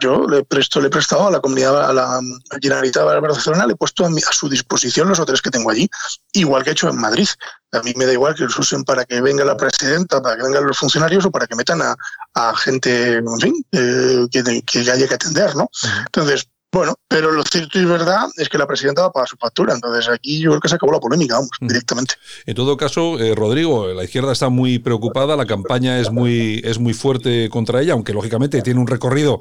yo 0.01 0.27
le 0.27 0.43
presto, 0.45 0.81
le 0.81 0.87
he 0.87 0.91
prestado 0.91 1.29
a 1.29 1.31
la 1.31 1.41
comunidad, 1.41 1.91
a 1.91 1.93
la 1.93 2.21
Generalitat 2.63 3.07
de 3.07 3.21
Barcelona, 3.21 3.67
le 3.67 3.75
he 3.75 3.77
puesto 3.77 4.07
a, 4.07 4.09
a, 4.09 4.33
su 4.33 4.49
disposición 4.49 5.09
los 5.09 5.21
hoteles 5.21 5.43
que 5.43 5.51
tengo 5.51 5.71
allí, 5.71 5.87
igual 6.33 6.65
que 6.65 6.71
he 6.71 6.73
hecho 6.73 6.89
en 6.89 6.97
Madrid. 6.97 7.29
A 7.73 7.83
mí 7.83 7.93
me 7.95 8.07
da 8.07 8.13
igual 8.13 8.35
que 8.35 8.45
los 8.45 8.59
usen 8.59 8.85
para 8.85 9.05
que 9.05 9.21
venga 9.21 9.45
la 9.45 9.57
presidenta, 9.57 10.23
para 10.23 10.37
que 10.37 10.43
vengan 10.45 10.67
los 10.67 10.79
funcionarios 10.79 11.27
o 11.27 11.31
para 11.31 11.47
que 11.47 11.55
metan 11.55 11.83
a, 11.83 11.95
a 12.35 12.57
gente, 12.57 13.19
en 13.19 13.39
fin, 13.39 13.65
eh, 13.73 14.27
que, 14.31 14.63
que 14.63 14.79
haya 14.91 15.07
que 15.07 15.15
atender, 15.15 15.55
¿no? 15.55 15.71
Entonces, 16.07 16.49
bueno, 16.73 16.95
pero 17.09 17.33
lo 17.33 17.43
cierto 17.43 17.81
y 17.81 17.85
verdad 17.85 18.29
es 18.37 18.49
que 18.49 18.57
la 18.57 18.67
presidenta 18.67 19.03
va 19.03 19.09
a 19.09 19.13
pagar 19.13 19.29
su 19.29 19.37
factura. 19.37 19.75
Entonces 19.75 20.09
aquí 20.09 20.39
yo 20.39 20.51
creo 20.51 20.61
que 20.61 20.69
se 20.69 20.77
acabó 20.77 20.93
la 20.93 21.01
polémica, 21.01 21.35
vamos, 21.35 21.51
directamente. 21.61 22.15
En 22.47 22.55
todo 22.55 22.77
caso, 22.77 23.19
eh, 23.19 23.35
Rodrigo, 23.35 23.89
la 23.89 24.05
izquierda 24.05 24.31
está 24.33 24.51
muy 24.51 24.79
preocupada, 24.79 25.35
la 25.35 25.47
campaña 25.47 25.99
es 25.99 26.13
muy, 26.13 26.61
es 26.65 26.79
muy 26.79 26.95
fuerte 26.95 27.49
contra 27.51 27.83
ella, 27.83 27.95
aunque 27.95 28.13
lógicamente 28.13 28.63
tiene 28.63 28.79
un 28.79 28.87
recorrido 28.87 29.41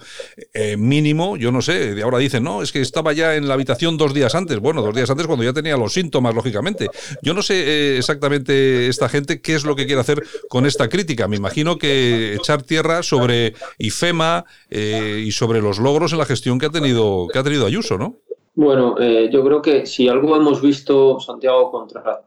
eh, 0.53 0.77
mínimo. 0.77 1.37
Yo 1.37 1.51
no 1.51 1.61
sé, 1.61 1.93
de 1.93 2.01
ahora 2.01 2.17
dicen, 2.17 2.43
no, 2.43 2.63
es 2.63 2.71
que 2.71 2.81
estaba 2.81 3.13
ya 3.13 3.35
en 3.35 3.47
la 3.47 3.53
habitación 3.53 3.97
dos 3.97 4.15
días 4.15 4.33
antes. 4.33 4.57
Bueno, 4.57 4.81
dos 4.81 4.95
días 4.95 5.09
antes 5.11 5.27
cuando 5.27 5.45
ya 5.45 5.53
tenía 5.53 5.77
los 5.77 5.93
síntomas, 5.93 6.33
lógicamente. 6.33 6.89
Yo 7.21 7.35
no 7.35 7.43
sé 7.43 7.53
eh, 7.53 7.97
exactamente 7.99 8.87
esta 8.87 9.07
gente 9.07 9.39
qué 9.39 9.53
es 9.53 9.63
lo 9.63 9.75
que 9.75 9.85
quiere 9.85 10.01
hacer 10.01 10.23
con 10.49 10.65
esta 10.65 10.89
crítica. 10.89 11.27
Me 11.27 11.35
imagino 11.35 11.77
que 11.77 12.33
echar 12.33 12.63
tierra 12.63 13.03
sobre 13.03 13.53
IFEMA 13.77 14.45
y 14.71 15.31
sobre 15.31 15.61
los 15.61 15.77
logros 15.77 16.11
en 16.11 16.17
la 16.17 16.25
gestión 16.25 16.57
que 16.57 16.65
ha 16.65 16.69
tenido 16.69 17.18
que 17.27 17.39
ha 17.39 17.43
tenido 17.43 17.65
Ayuso, 17.65 17.97
¿no? 17.97 18.17
Bueno, 18.55 18.95
eh, 18.99 19.29
yo 19.31 19.41
creo 19.43 19.61
que 19.61 19.85
si 19.85 20.09
algo 20.09 20.35
hemos 20.35 20.61
visto, 20.61 21.19
Santiago, 21.21 21.71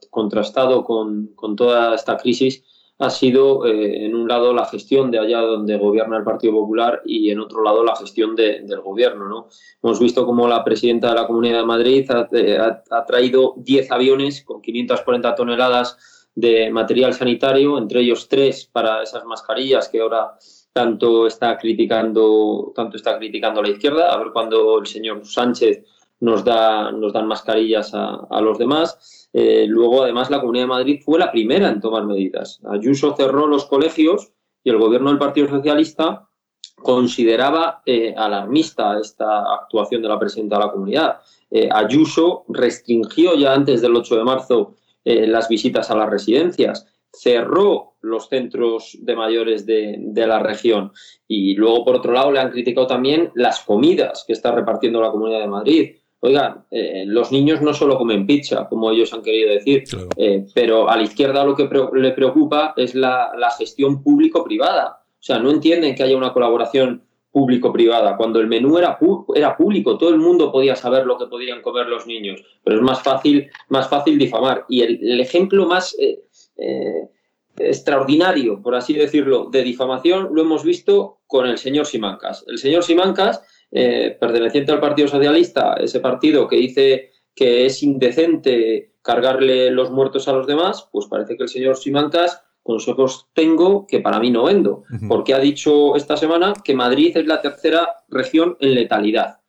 contrastado 0.09 0.83
con, 0.83 1.35
toda 1.57 1.95
esta 1.95 2.17
crisis, 2.17 2.65
ha 2.99 3.11
sido, 3.11 3.67
eh, 3.67 4.07
en 4.07 4.15
un 4.15 4.29
lado, 4.29 4.55
la 4.55 4.65
gestión 4.65 5.11
de 5.11 5.19
allá 5.19 5.41
donde 5.41 5.77
gobierna 5.77 6.17
el 6.17 6.25
Partido 6.25 6.55
Popular 6.55 7.03
y, 7.05 7.31
en 7.31 7.41
otro 7.41 7.63
lado, 7.63 7.85
la 7.85 7.97
gestión 7.97 8.35
del 8.35 8.81
gobierno. 8.81 9.29
¿no? 9.29 9.49
Hemos 9.83 10.01
visto 10.01 10.25
cómo 10.25 10.49
la 10.49 10.65
presidenta 10.65 11.11
de 11.11 11.17
la 11.17 11.27
Comunidad 11.27 11.59
de 11.59 11.67
Madrid 11.67 12.11
ha, 12.11 12.29
eh, 12.33 12.59
ha 12.59 13.05
traído 13.05 13.55
10 13.59 13.91
aviones 13.91 14.43
con 14.43 14.63
540 14.63 15.35
toneladas 15.35 15.99
de 16.35 16.71
material 16.71 17.13
sanitario, 17.13 17.77
entre 17.77 18.01
ellos 18.01 18.29
tres 18.29 18.69
para 18.73 19.03
esas 19.03 19.25
mascarillas 19.25 19.89
que 19.89 20.01
ahora 20.01 20.39
tanto 20.73 21.27
está 21.27 21.59
criticando, 21.59 22.73
tanto 22.75 22.97
está 22.97 23.19
criticando 23.19 23.63
la 23.63 23.71
izquierda, 23.71 24.13
a 24.13 24.19
ver 24.19 24.29
cuando 24.33 24.79
el 24.79 24.87
señor 24.87 25.25
Sánchez 25.27 25.85
nos 26.21 26.45
da, 26.45 26.91
nos 26.93 27.13
dan 27.13 27.27
mascarillas 27.27 27.93
a, 27.95 28.41
los 28.41 28.59
demás. 28.59 29.29
Eh, 29.33 29.67
luego, 29.69 30.05
además, 30.05 30.31
la 30.31 30.41
Comunidad 30.41 30.65
de 30.65 30.69
Madrid 30.69 31.03
fue 31.05 31.19
la 31.19 31.33
primera 31.33 31.69
en 31.69 31.81
tomar 31.81 32.05
medidas. 32.05 32.61
Ayuso 32.71 33.15
cerró 33.17 33.47
los 33.47 33.67
colegios 33.67 34.33
y 34.63 34.71
el 34.71 34.79
gobierno 34.79 35.11
del 35.11 35.19
Partido 35.19 35.49
Socialista 35.49 36.29
consideraba 36.77 37.83
eh, 37.85 38.15
alarmista 38.17 38.99
esta 39.01 39.55
actuación 39.55 40.01
de 40.03 40.09
la 40.09 40.19
presidenta 40.19 40.59
de 40.59 40.65
la 40.65 40.73
comunidad. 40.73 41.17
Eh, 41.51 41.69
Ayuso 41.71 42.45
restringió 42.49 43.35
ya 43.35 43.53
antes 43.53 43.83
del 43.83 43.97
8 43.97 44.17
de 44.17 44.25
marzo 44.25 44.77
las 45.05 45.49
visitas 45.49 45.91
a 45.91 45.97
las 45.97 46.09
residencias 46.09 46.87
cerró 47.13 47.93
los 48.01 48.29
centros 48.29 48.97
de 49.01 49.17
mayores 49.17 49.65
de, 49.67 50.13
la 50.15 50.39
región. 50.41 50.93
Y 51.29 51.55
luego, 51.55 51.85
por 51.85 51.97
otro 51.97 52.13
lado, 52.13 52.33
le 52.33 52.41
han 52.41 52.51
criticado 52.51 52.87
también 52.87 53.31
las 53.35 53.61
comidas 53.61 54.25
que 54.27 54.33
está 54.33 54.53
repartiendo 54.53 55.01
la 55.01 55.11
Comunidad 55.11 55.41
de 55.41 55.49
Madrid. 55.49 55.93
Oigan, 56.21 56.65
eh, 56.71 57.05
los 57.07 57.33
niños 57.33 57.61
no 57.63 57.75
solo 57.75 57.99
comen 57.99 58.27
pizza, 58.27 58.69
como 58.69 58.91
ellos 58.91 59.13
han 59.13 59.23
querido 59.23 59.51
decir, 59.51 59.85
eh, 60.17 60.47
pero 60.55 60.89
a 60.89 60.97
la 60.97 61.03
izquierda 61.03 61.45
lo 61.45 61.57
que 61.57 61.69
le 61.95 62.13
preocupa 62.13 62.75
es 62.77 62.95
la, 62.95 63.33
gestión 63.59 64.03
público-privada. 64.03 65.03
O 65.05 65.23
sea, 65.23 65.39
no 65.39 65.51
entienden 65.51 65.95
que 65.95 66.03
haya 66.03 66.17
una 66.17 66.33
colaboración 66.33 67.03
público-privada. 67.33 68.17
Cuando 68.17 68.41
el 68.41 68.47
menú 68.47 68.79
era, 68.79 68.99
era 69.35 69.57
público, 69.57 69.99
todo 69.99 70.11
el 70.11 70.19
mundo 70.19 70.53
podía 70.53 70.77
saber 70.77 71.07
lo 71.07 71.19
que 71.19 71.27
podían 71.27 71.63
comer 71.63 71.87
los 71.89 72.07
niños, 72.07 72.43
pero 72.63 72.77
es 72.77 72.83
más 72.83 73.03
fácil, 73.03 73.49
más 73.69 73.89
fácil 73.89 74.19
difamar. 74.19 74.65
Y 74.69 74.83
el, 74.83 75.21
ejemplo 75.21 75.67
más... 75.67 75.97
Eh, 75.99 76.21
eh, 76.57 77.09
extraordinario, 77.57 78.63
por 78.63 78.75
así 78.75 78.95
decirlo, 78.95 79.49
de 79.51 79.63
difamación 79.63 80.29
lo 80.33 80.43
hemos 80.43 80.65
visto 80.65 81.21
con 81.27 81.47
el 81.47 81.59
señor 81.59 81.87
Simancas. 81.87 82.45
El 82.47 82.59
señor 82.59 82.83
Simancas, 82.83 83.43
eh, 83.71 84.17
perteneciente 84.19 84.73
al 84.73 84.81
Partido 84.81 85.09
Socialista, 85.09 85.75
ese 85.75 86.01
partido 86.01 86.49
que 86.49 86.57
dice 86.57 87.11
que 87.35 87.67
es 87.67 87.83
indecente 87.83 88.95
cargarle 89.03 89.71
los 89.71 89.91
muertos 89.91 90.29
a 90.29 90.33
los 90.33 90.47
demás, 90.47 90.89
pues 90.93 91.07
parece 91.07 91.37
que 91.37 91.43
el 91.45 91.49
señor 91.49 91.77
Simancas 91.77 92.43
consejos 92.63 93.29
tengo 93.35 93.87
que 93.87 94.01
para 94.01 94.21
mí 94.21 94.31
no 94.31 94.45
vendo, 94.45 94.85
porque 95.09 95.35
ha 95.35 95.39
dicho 95.39 95.97
esta 95.97 96.17
semana 96.17 96.53
que 96.63 96.75
Madrid 96.75 97.17
es 97.17 97.27
la 97.27 97.41
tercera 97.41 97.89
región 98.09 98.57
en 98.61 98.75
letalidad. 98.75 99.41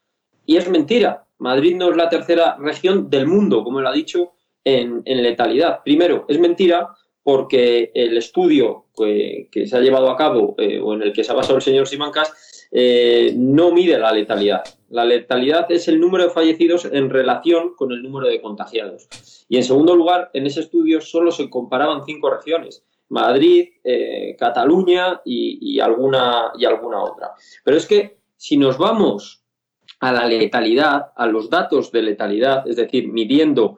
Y 0.45 0.57
es 0.57 0.67
mentira, 0.69 1.27
Madrid 1.37 1.75
no 1.75 1.91
es 1.91 1.97
la 1.97 2.09
tercera 2.09 2.57
región 2.59 3.09
del 3.09 3.27
mundo, 3.27 3.63
como 3.63 3.79
él 3.79 3.87
ha 3.87 3.91
dicho, 3.91 4.33
en, 4.63 5.01
en 5.05 5.23
letalidad. 5.23 5.81
Primero, 5.83 6.25
es 6.27 6.39
mentira 6.39 6.89
porque 7.23 7.91
el 7.95 8.17
estudio 8.17 8.85
que, 8.95 9.47
se 9.65 9.77
ha 9.77 9.79
llevado 9.79 10.09
a 10.09 10.17
cabo 10.17 10.55
eh, 10.57 10.79
o 10.79 10.93
en 10.93 11.01
el 11.03 11.13
que 11.13 11.23
se 11.23 11.31
ha 11.31 11.35
basado 11.35 11.55
el 11.55 11.61
señor 11.61 11.87
Simancas 11.87 12.67
eh, 12.71 13.33
no 13.35 13.71
mide 13.71 13.97
la 13.97 14.11
letalidad. 14.11 14.63
La 14.89 15.05
letalidad 15.05 15.71
es 15.71 15.87
el 15.87 15.99
número 15.99 16.25
de 16.25 16.29
fallecidos 16.29 16.85
en 16.85 17.09
relación 17.09 17.75
con 17.75 17.91
el 17.91 18.03
número 18.03 18.27
de 18.27 18.41
contagiados. 18.41 19.07
Y 19.47 19.57
en 19.57 19.63
segundo 19.63 19.95
lugar, 19.95 20.29
en 20.33 20.45
ese 20.45 20.59
estudio 20.59 20.99
solo 20.99 21.31
se 21.31 21.49
comparaban 21.49 22.03
cinco 22.05 22.29
regiones. 22.29 22.83
Madrid, 23.09 23.69
eh, 23.83 24.35
Cataluña 24.37 25.21
y, 25.23 25.79
alguna, 25.79 26.51
y 26.57 26.65
alguna 26.65 27.03
otra. 27.03 27.31
Pero 27.63 27.77
es 27.77 27.85
que 27.85 28.17
si 28.35 28.57
nos 28.57 28.77
vamos 28.77 29.43
a 29.99 30.11
la 30.11 30.25
letalidad, 30.25 31.11
a 31.15 31.27
los 31.27 31.49
datos 31.49 31.91
de 31.91 32.01
letalidad, 32.01 32.67
es 32.67 32.75
decir, 32.75 33.07
midiendo 33.07 33.77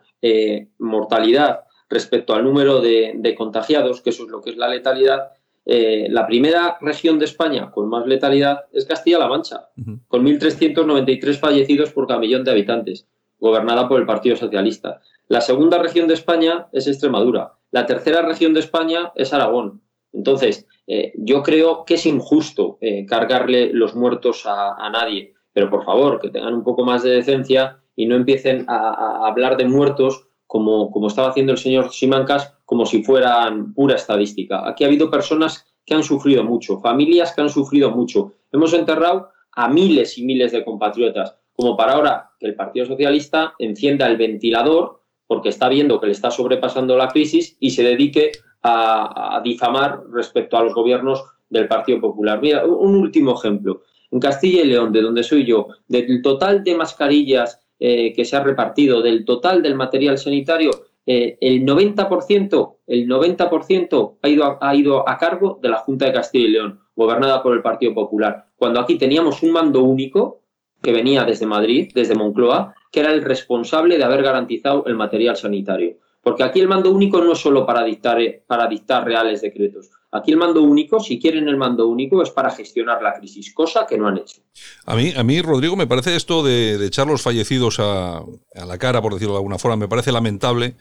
mortalidad 0.79 1.65
respecto 1.89 2.34
al 2.34 2.44
número 2.44 2.82
de, 2.82 3.36
contagiados, 3.38 4.01
que 4.01 4.10
eso 4.10 4.24
es 4.24 4.29
lo 4.29 4.41
que 4.41 4.51
es 4.51 4.58
la 4.58 4.67
letalidad, 4.67 5.32
eh, 5.65 6.08
la 6.10 6.27
primera 6.27 6.77
región 6.79 7.17
de 7.17 7.25
España 7.25 7.72
con 7.72 7.89
más 7.89 8.05
letalidad 8.05 8.65
es 8.72 8.86
Castilla-La 8.86 9.27
Mancha, 9.27 9.70
con 10.08 10.24
1.393 10.25 11.39
fallecidos 11.39 11.91
por 11.91 12.08
cada 12.08 12.20
millón 12.20 12.44
de 12.44 12.51
habitantes, 12.51 13.08
gobernada 13.39 13.88
por 13.88 14.00
el 14.00 14.05
Partido 14.05 14.36
Socialista. 14.36 15.01
La 15.27 15.41
segunda 15.41 15.79
región 15.79 16.08
de 16.08 16.13
España 16.13 16.67
es 16.72 16.86
Extremadura. 16.88 17.53
La 17.72 17.86
tercera 17.88 18.22
región 18.22 18.53
de 18.53 18.60
España 18.60 19.12
es 19.15 19.34
Aragón. 19.34 19.82
Entonces, 20.13 20.67
eh, 20.88 21.13
yo 21.17 21.41
creo 21.41 21.84
que 21.84 21.96
es 21.96 22.05
injusto 22.05 22.77
eh, 22.79 23.05
cargarle 23.05 23.72
los 23.74 23.96
muertos 23.96 24.44
a, 24.46 24.89
nadie, 24.91 25.34
pero 25.51 25.70
por 25.70 25.84
favor, 25.84 26.22
que 26.22 26.29
tengan 26.29 26.53
un 26.53 26.63
poco 26.63 26.86
más 26.86 27.01
de 27.01 27.10
decencia 27.10 27.79
y 27.96 28.06
no 28.06 28.16
empiecen 28.16 28.66
a 28.68 29.28
hablar 29.28 29.58
de 29.58 29.66
muertos 29.66 30.28
como, 30.48 30.92
como 30.92 31.08
estaba 31.08 31.30
haciendo 31.30 31.54
el 31.54 31.58
señor 31.58 31.92
Simancas, 31.92 32.56
como 32.66 32.86
si 32.86 33.04
fueran 33.04 33.74
pura 33.74 33.96
estadística. 33.96 34.68
Aquí 34.68 34.84
ha 34.84 34.88
habido 34.88 35.10
personas 35.10 35.66
que 35.86 35.94
han 35.94 36.04
sufrido 36.04 36.44
mucho, 36.44 36.80
familias 36.80 37.34
que 37.34 37.42
han 37.42 37.50
sufrido 37.50 37.92
mucho. 37.92 38.34
Hemos 38.52 38.74
enterrado 38.74 39.30
a 39.54 39.70
miles 39.70 40.18
y 40.18 40.25
miles 40.25 40.52
de 40.52 40.64
compatriotas, 40.64 41.36
como 41.54 41.78
para 41.78 41.94
ahora 41.94 42.32
que 42.40 42.48
el 42.48 42.56
Partido 42.56 42.86
Socialista 42.86 43.54
encienda 43.60 44.08
el 44.08 44.18
ventilador 44.18 45.02
porque 45.28 45.50
está 45.50 45.70
viendo 45.70 46.00
que 46.00 46.08
le 46.08 46.12
está 46.12 46.30
sobrepasando 46.30 46.98
la 46.98 47.08
crisis 47.08 47.58
y 47.60 47.72
se 47.72 47.84
dedique 47.84 48.32
a, 48.62 49.42
difamar 49.44 50.02
respecto 50.12 50.58
a 50.58 50.64
los 50.64 50.74
gobiernos 50.74 51.24
del 51.50 51.68
Partido 51.68 52.02
Popular. 52.02 52.42
Mira, 52.42 52.66
un 52.66 52.96
último 52.96 53.36
ejemplo. 53.36 53.82
En 54.12 54.20
Castilla 54.20 54.62
y 54.62 54.68
León, 54.68 54.92
de 54.92 55.02
donde 55.02 55.24
soy 55.24 55.46
yo, 55.46 55.68
del 55.88 56.22
total 56.22 56.64
de 56.64 56.75
mascarillas 56.75 57.60
eh, 57.79 58.13
que 58.13 58.25
se 58.25 58.36
ha 58.36 58.44
repartido, 58.44 59.01
del 59.01 59.25
total 59.25 59.62
del 59.62 59.75
material 59.75 60.17
sanitario, 60.17 60.72
eh, 61.05 61.38
el 61.39 61.65
90%, 61.65 62.77
el 62.88 63.08
90% 63.08 64.17
ha, 64.22 64.29
ido 64.29 64.58
ha 64.62 64.75
ido 64.75 65.08
a 65.08 65.17
cargo 65.17 65.60
de 65.62 65.70
la 65.70 65.77
Junta 65.77 66.05
de 66.05 66.13
Castilla 66.13 66.48
y 66.48 66.51
León, 66.51 66.79
gobernada 66.96 67.44
por 67.44 67.53
el 67.53 67.62
Partido 67.62 67.94
Popular. 67.94 68.48
Cuando 68.55 68.79
aquí 68.79 68.98
teníamos 68.98 69.44
un 69.44 69.51
mando 69.51 69.84
único 69.84 70.41
que 70.82 70.91
venía 70.91 71.24
desde 71.24 71.46
Madrid, 71.46 71.91
desde 71.94 72.15
Moncloa, 72.15 72.74
que 72.91 73.01
era 73.01 73.12
el 73.12 73.24
responsable 73.24 73.98
de 73.98 74.03
haber 74.03 74.24
garantizado 74.24 74.86
el 74.86 74.96
material 74.96 75.36
sanitario. 75.36 75.98
Porque 76.22 76.44
aquí 76.44 76.60
el 76.60 76.67
mando 76.67 76.91
único 76.91 77.22
no 77.22 77.34
es 77.34 77.39
solo 77.39 77.65
para 77.65 77.84
dictar, 77.84 78.17
para 78.48 78.67
dictar 78.67 79.05
reales 79.05 79.41
decretos. 79.41 79.91
Aquí 80.16 80.32
el 80.32 80.38
mando 80.38 80.62
único, 80.62 81.00
si 81.00 81.20
quieren 81.20 81.48
el 81.50 81.58
mando 81.58 81.88
único, 81.88 82.24
es 82.24 82.30
para 82.30 82.50
gestionar 82.50 83.02
la 83.02 83.14
crisis, 83.16 83.54
cosa 83.54 83.86
que 83.86 83.98
no 83.98 84.08
han 84.08 84.18
hecho. 84.18 84.38
A 84.86 84.96
mí, 84.96 85.14
a 85.16 85.24
mí 85.24 85.42
Rodrigo, 85.42 85.76
me 85.76 85.88
parece 85.88 86.16
esto 86.16 86.42
de, 86.42 86.86
echar 86.86 87.08
los 87.08 87.22
fallecidos 87.22 87.80
a, 87.80 88.20
a, 88.20 88.66
la 88.66 88.78
cara, 88.78 89.02
por 89.02 89.14
decirlo 89.14 89.34
de 89.34 89.40
alguna 89.40 89.60
forma, 89.60 89.76
me 89.76 89.90
parece 89.90 90.14
lamentable. 90.14 90.76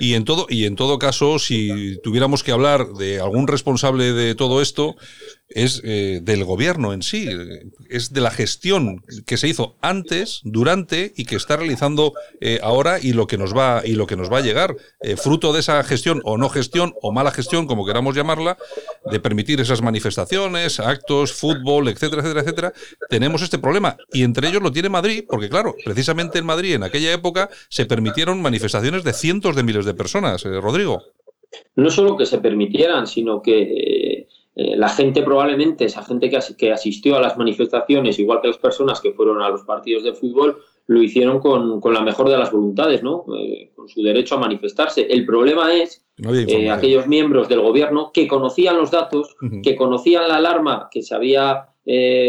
Y 0.00 0.14
en, 0.14 0.24
todo, 0.24 0.46
y 0.48 0.64
en 0.64 0.74
todo 0.74 0.98
caso, 0.98 1.38
si 1.38 2.00
tuviéramos 2.02 2.42
que 2.42 2.50
hablar 2.50 2.88
de 2.94 3.20
algún 3.20 3.46
responsable 3.46 4.12
de 4.12 4.34
todo 4.34 4.60
esto, 4.60 4.96
es 5.50 5.82
eh, 5.84 6.20
del 6.22 6.44
gobierno 6.44 6.92
en 6.92 7.02
sí, 7.02 7.28
es 7.88 8.12
de 8.12 8.20
la 8.20 8.30
gestión 8.30 9.04
que 9.26 9.36
se 9.36 9.48
hizo 9.48 9.76
antes, 9.80 10.40
durante 10.44 11.12
y 11.16 11.24
que 11.24 11.36
está 11.36 11.56
realizando 11.56 12.14
eh, 12.40 12.60
ahora 12.62 12.98
y 13.00 13.12
lo 13.12 13.26
que 13.26 13.36
nos 13.36 13.56
va 13.56 13.82
y 13.84 13.94
lo 13.94 14.06
que 14.06 14.16
nos 14.16 14.32
va 14.32 14.38
a 14.38 14.42
llegar, 14.42 14.76
eh, 15.00 15.16
fruto 15.16 15.52
de 15.52 15.60
esa 15.60 15.82
gestión 15.82 16.20
o 16.24 16.38
no 16.38 16.48
gestión 16.48 16.94
o 17.02 17.12
mala 17.12 17.32
gestión, 17.32 17.66
como 17.66 17.84
queramos 17.84 18.14
llamarla, 18.14 18.56
de 19.10 19.20
permitir 19.20 19.60
esas 19.60 19.82
manifestaciones, 19.82 20.78
actos, 20.78 21.32
fútbol, 21.32 21.88
etcétera, 21.88 22.22
etcétera, 22.22 22.40
etcétera, 22.42 22.72
tenemos 23.08 23.42
este 23.42 23.58
problema 23.58 23.96
y 24.12 24.22
entre 24.22 24.48
ellos 24.48 24.62
lo 24.62 24.72
tiene 24.72 24.88
Madrid, 24.88 25.24
porque 25.28 25.48
claro, 25.48 25.74
precisamente 25.84 26.38
en 26.38 26.46
Madrid 26.46 26.74
en 26.74 26.84
aquella 26.84 27.12
época 27.12 27.50
se 27.68 27.86
permitieron 27.86 28.40
manifestaciones 28.40 29.02
de 29.02 29.12
cientos 29.12 29.56
de 29.56 29.62
miles 29.64 29.84
de 29.84 29.94
personas, 29.94 30.44
Rodrigo. 30.44 31.02
No 31.74 31.90
solo 31.90 32.16
que 32.16 32.26
se 32.26 32.38
permitieran, 32.38 33.08
sino 33.08 33.42
que 33.42 34.19
eh, 34.62 34.76
la 34.76 34.90
gente 34.90 35.22
probablemente, 35.22 35.86
esa 35.86 36.02
gente 36.02 36.28
que, 36.28 36.70
asistió 36.70 37.16
a 37.16 37.20
las 37.20 37.38
manifestaciones, 37.38 38.18
igual 38.18 38.42
que 38.42 38.48
las 38.48 38.58
personas 38.58 39.00
que 39.00 39.12
fueron 39.12 39.40
a 39.40 39.48
los 39.48 39.62
partidos 39.62 40.04
de 40.04 40.12
fútbol, 40.12 40.58
lo 40.86 41.02
hicieron 41.02 41.40
con, 41.40 41.80
la 41.94 42.02
mejor 42.02 42.28
de 42.28 42.36
las 42.36 42.52
voluntades, 42.52 43.02
¿no? 43.02 43.24
Eh, 43.38 43.70
con 43.74 43.88
su 43.88 44.02
derecho 44.02 44.34
a 44.34 44.38
manifestarse. 44.38 45.06
El 45.08 45.24
problema 45.24 45.74
es 45.74 46.04
eh, 46.18 46.68
aquellos 46.68 47.06
miembros 47.06 47.48
del 47.48 47.60
gobierno 47.60 48.10
que 48.12 48.28
conocían 48.28 48.76
los 48.76 48.90
datos, 48.90 49.34
que 49.62 49.76
conocían 49.76 50.28
la 50.28 50.36
alarma 50.36 50.88
que 50.90 51.00
se 51.00 51.14
había 51.14 51.66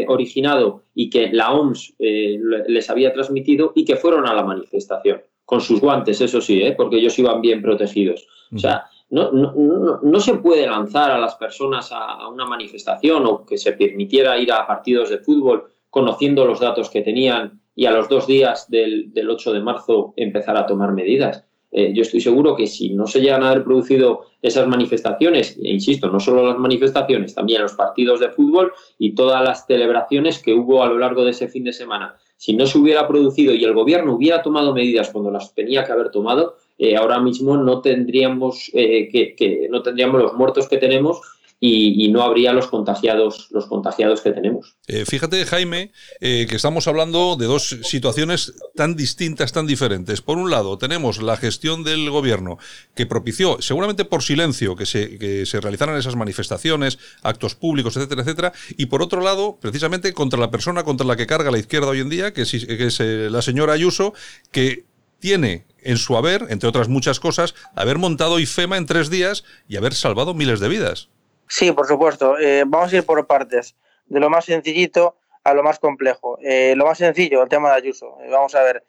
originado 0.08 0.84
y 0.96 1.10
que 1.10 1.32
la 1.32 1.52
OMS 1.52 1.96
les 2.00 2.90
había 2.90 3.14
transmitido 3.14 3.74
y 3.76 3.84
que 3.84 3.98
fueron 3.98 4.26
a 4.26 4.34
la 4.34 4.44
manifestación, 4.44 5.22
con 5.44 5.60
sus 5.60 5.82
guantes, 5.82 6.22
eso 6.22 6.40
sí, 6.40 6.64
porque 6.78 6.96
ellos 6.96 7.20
iban 7.20 7.42
bien 7.42 7.62
protegidos. 7.62 8.26
O 8.56 8.58
sea, 8.58 8.86
no, 9.12 10.20
se 10.20 10.36
puede 10.36 10.66
lanzar 10.66 11.12
a 11.12 11.20
las 11.20 11.36
personas 11.36 11.90
a, 11.92 12.28
una 12.30 12.46
manifestación 12.46 13.26
o 13.26 13.46
que 13.46 13.58
se 13.58 13.74
permitiera 13.74 14.38
ir 14.38 14.52
a 14.52 14.66
partidos 14.66 15.10
de 15.10 15.20
fútbol 15.20 15.66
conociendo 15.90 16.46
los 16.46 16.62
datos 16.62 16.90
que 16.90 17.02
tenían 17.02 17.62
y 17.76 17.86
a 17.86 17.92
los 17.92 18.08
dos 18.08 18.26
días 18.26 18.70
del, 18.70 19.14
del 19.14 19.30
8 19.30 19.54
de 19.54 19.60
marzo 19.60 20.14
empezar 20.16 20.56
a 20.56 20.66
tomar 20.66 20.94
medidas. 20.94 21.46
Eh, 21.72 21.94
yo 21.94 22.02
estoy 22.02 22.20
seguro 22.20 22.56
que 22.56 22.68
si 22.68 22.94
no 22.94 23.08
se 23.08 23.22
llegan 23.22 23.44
a 23.44 23.52
haber 23.52 23.64
producido 23.64 24.26
esas 24.42 24.68
manifestaciones, 24.68 25.58
e 25.58 25.70
insisto, 25.70 26.10
no 26.10 26.20
solo 26.20 26.46
las 26.46 26.58
manifestaciones, 26.58 27.34
también 27.34 27.62
los 27.62 27.74
partidos 27.74 28.20
de 28.20 28.30
fútbol 28.30 28.74
y 28.98 29.16
todas 29.16 29.42
las 29.42 29.66
celebraciones 29.66 30.40
que 30.40 30.54
hubo 30.54 30.84
a 30.84 30.88
lo 30.88 30.98
largo 30.98 31.24
de 31.24 31.32
ese 31.32 31.48
fin 31.48 31.64
de 31.64 31.72
semana, 31.72 32.18
si 32.36 32.56
no 32.56 32.66
se 32.66 32.78
hubiera 32.78 33.08
producido 33.08 33.54
y 33.54 33.64
el 33.64 33.74
gobierno 33.74 34.16
hubiera 34.16 34.42
tomado 34.42 34.74
medidas 34.74 35.12
cuando 35.12 35.32
las 35.32 35.54
tenía 35.54 35.86
que 35.86 35.94
haber 35.94 36.12
tomado, 36.12 36.56
eh, 36.82 36.98
ahora 36.98 37.20
mismo 37.20 37.58
no 37.58 37.80
tendríamos, 37.80 38.72
eh, 38.74 39.08
que, 39.38 39.68
no 39.70 39.84
tendríamos 39.84 40.20
los 40.20 40.34
muertos 40.34 40.68
que 40.68 40.78
tenemos 40.78 41.22
y, 41.60 42.10
no 42.10 42.24
habría 42.24 42.54
los 42.54 42.66
contagiados, 42.66 43.50
los 43.52 43.68
contagiados 43.68 44.22
que 44.22 44.32
tenemos. 44.32 44.78
Eh, 44.88 45.06
fíjate, 45.06 45.46
Jaime, 45.46 45.92
que 46.20 46.48
estamos 46.50 46.88
hablando 46.88 47.36
de 47.36 47.46
dos 47.46 47.78
situaciones 47.84 48.56
tan 48.76 48.96
distintas, 48.96 49.54
tan 49.54 49.68
diferentes. 49.68 50.24
Por 50.24 50.40
un 50.40 50.50
lado, 50.50 50.80
tenemos 50.80 51.22
la 51.22 51.38
gestión 51.38 51.84
del 51.84 52.10
gobierno 52.10 52.58
que 52.96 53.06
propició, 53.06 53.62
seguramente 53.62 54.04
por 54.04 54.24
silencio, 54.24 54.76
que 54.76 54.88
se, 54.88 55.20
que 55.20 55.46
se 55.46 55.62
realizaran 55.62 55.96
esas 55.98 56.16
manifestaciones, 56.16 56.98
actos 57.22 57.54
públicos, 57.54 57.96
etcétera, 57.96 58.24
etcétera. 58.24 58.54
Y 58.76 58.88
por 58.88 59.04
otro 59.04 59.22
lado, 59.22 59.60
precisamente 59.62 60.14
contra 60.14 60.40
la 60.40 60.50
persona 60.50 60.84
contra 60.84 61.06
la 61.06 61.16
que 61.16 61.28
carga 61.28 61.52
la 61.52 61.60
izquierda 61.60 61.90
hoy 61.90 62.00
en 62.00 62.10
día, 62.10 62.34
que 62.34 62.42
es, 62.42 62.66
que 62.66 62.88
es 62.88 63.00
la 63.00 63.44
señora 63.44 63.74
Ayuso, 63.74 64.16
que 64.52 64.86
tiene 65.22 65.66
en 65.84 65.98
su 65.98 66.18
haber, 66.18 66.48
entre 66.50 66.68
otras 66.68 66.90
muchas 66.90 67.20
cosas, 67.20 67.56
haber 67.76 67.98
montado 67.98 68.40
IFEMA 68.40 68.78
en 68.78 68.86
tres 68.86 69.10
días 69.10 69.46
y 69.68 69.78
haber 69.78 69.94
salvado 69.94 70.34
miles 70.34 70.60
de 70.60 70.68
vidas. 70.68 71.10
Sí, 71.48 71.72
por 71.72 71.88
supuesto. 71.88 72.38
Eh, 72.40 72.64
vamos 72.66 72.92
a 72.92 72.98
ir 72.98 73.06
por 73.06 73.26
partes, 73.28 73.76
de 74.06 74.20
lo 74.20 74.30
más 74.30 74.46
sencillito 74.46 75.18
a 75.44 75.54
lo 75.54 75.64
más 75.64 75.80
complejo. 75.80 76.38
Eh, 76.42 76.74
lo 76.78 76.86
más 76.86 76.98
sencillo, 76.98 77.42
el 77.42 77.50
tema 77.50 77.70
de 77.72 77.76
Ayuso. 77.78 78.18
Eh, 78.22 78.30
vamos 78.30 78.56
a 78.56 78.64
ver. 78.64 78.84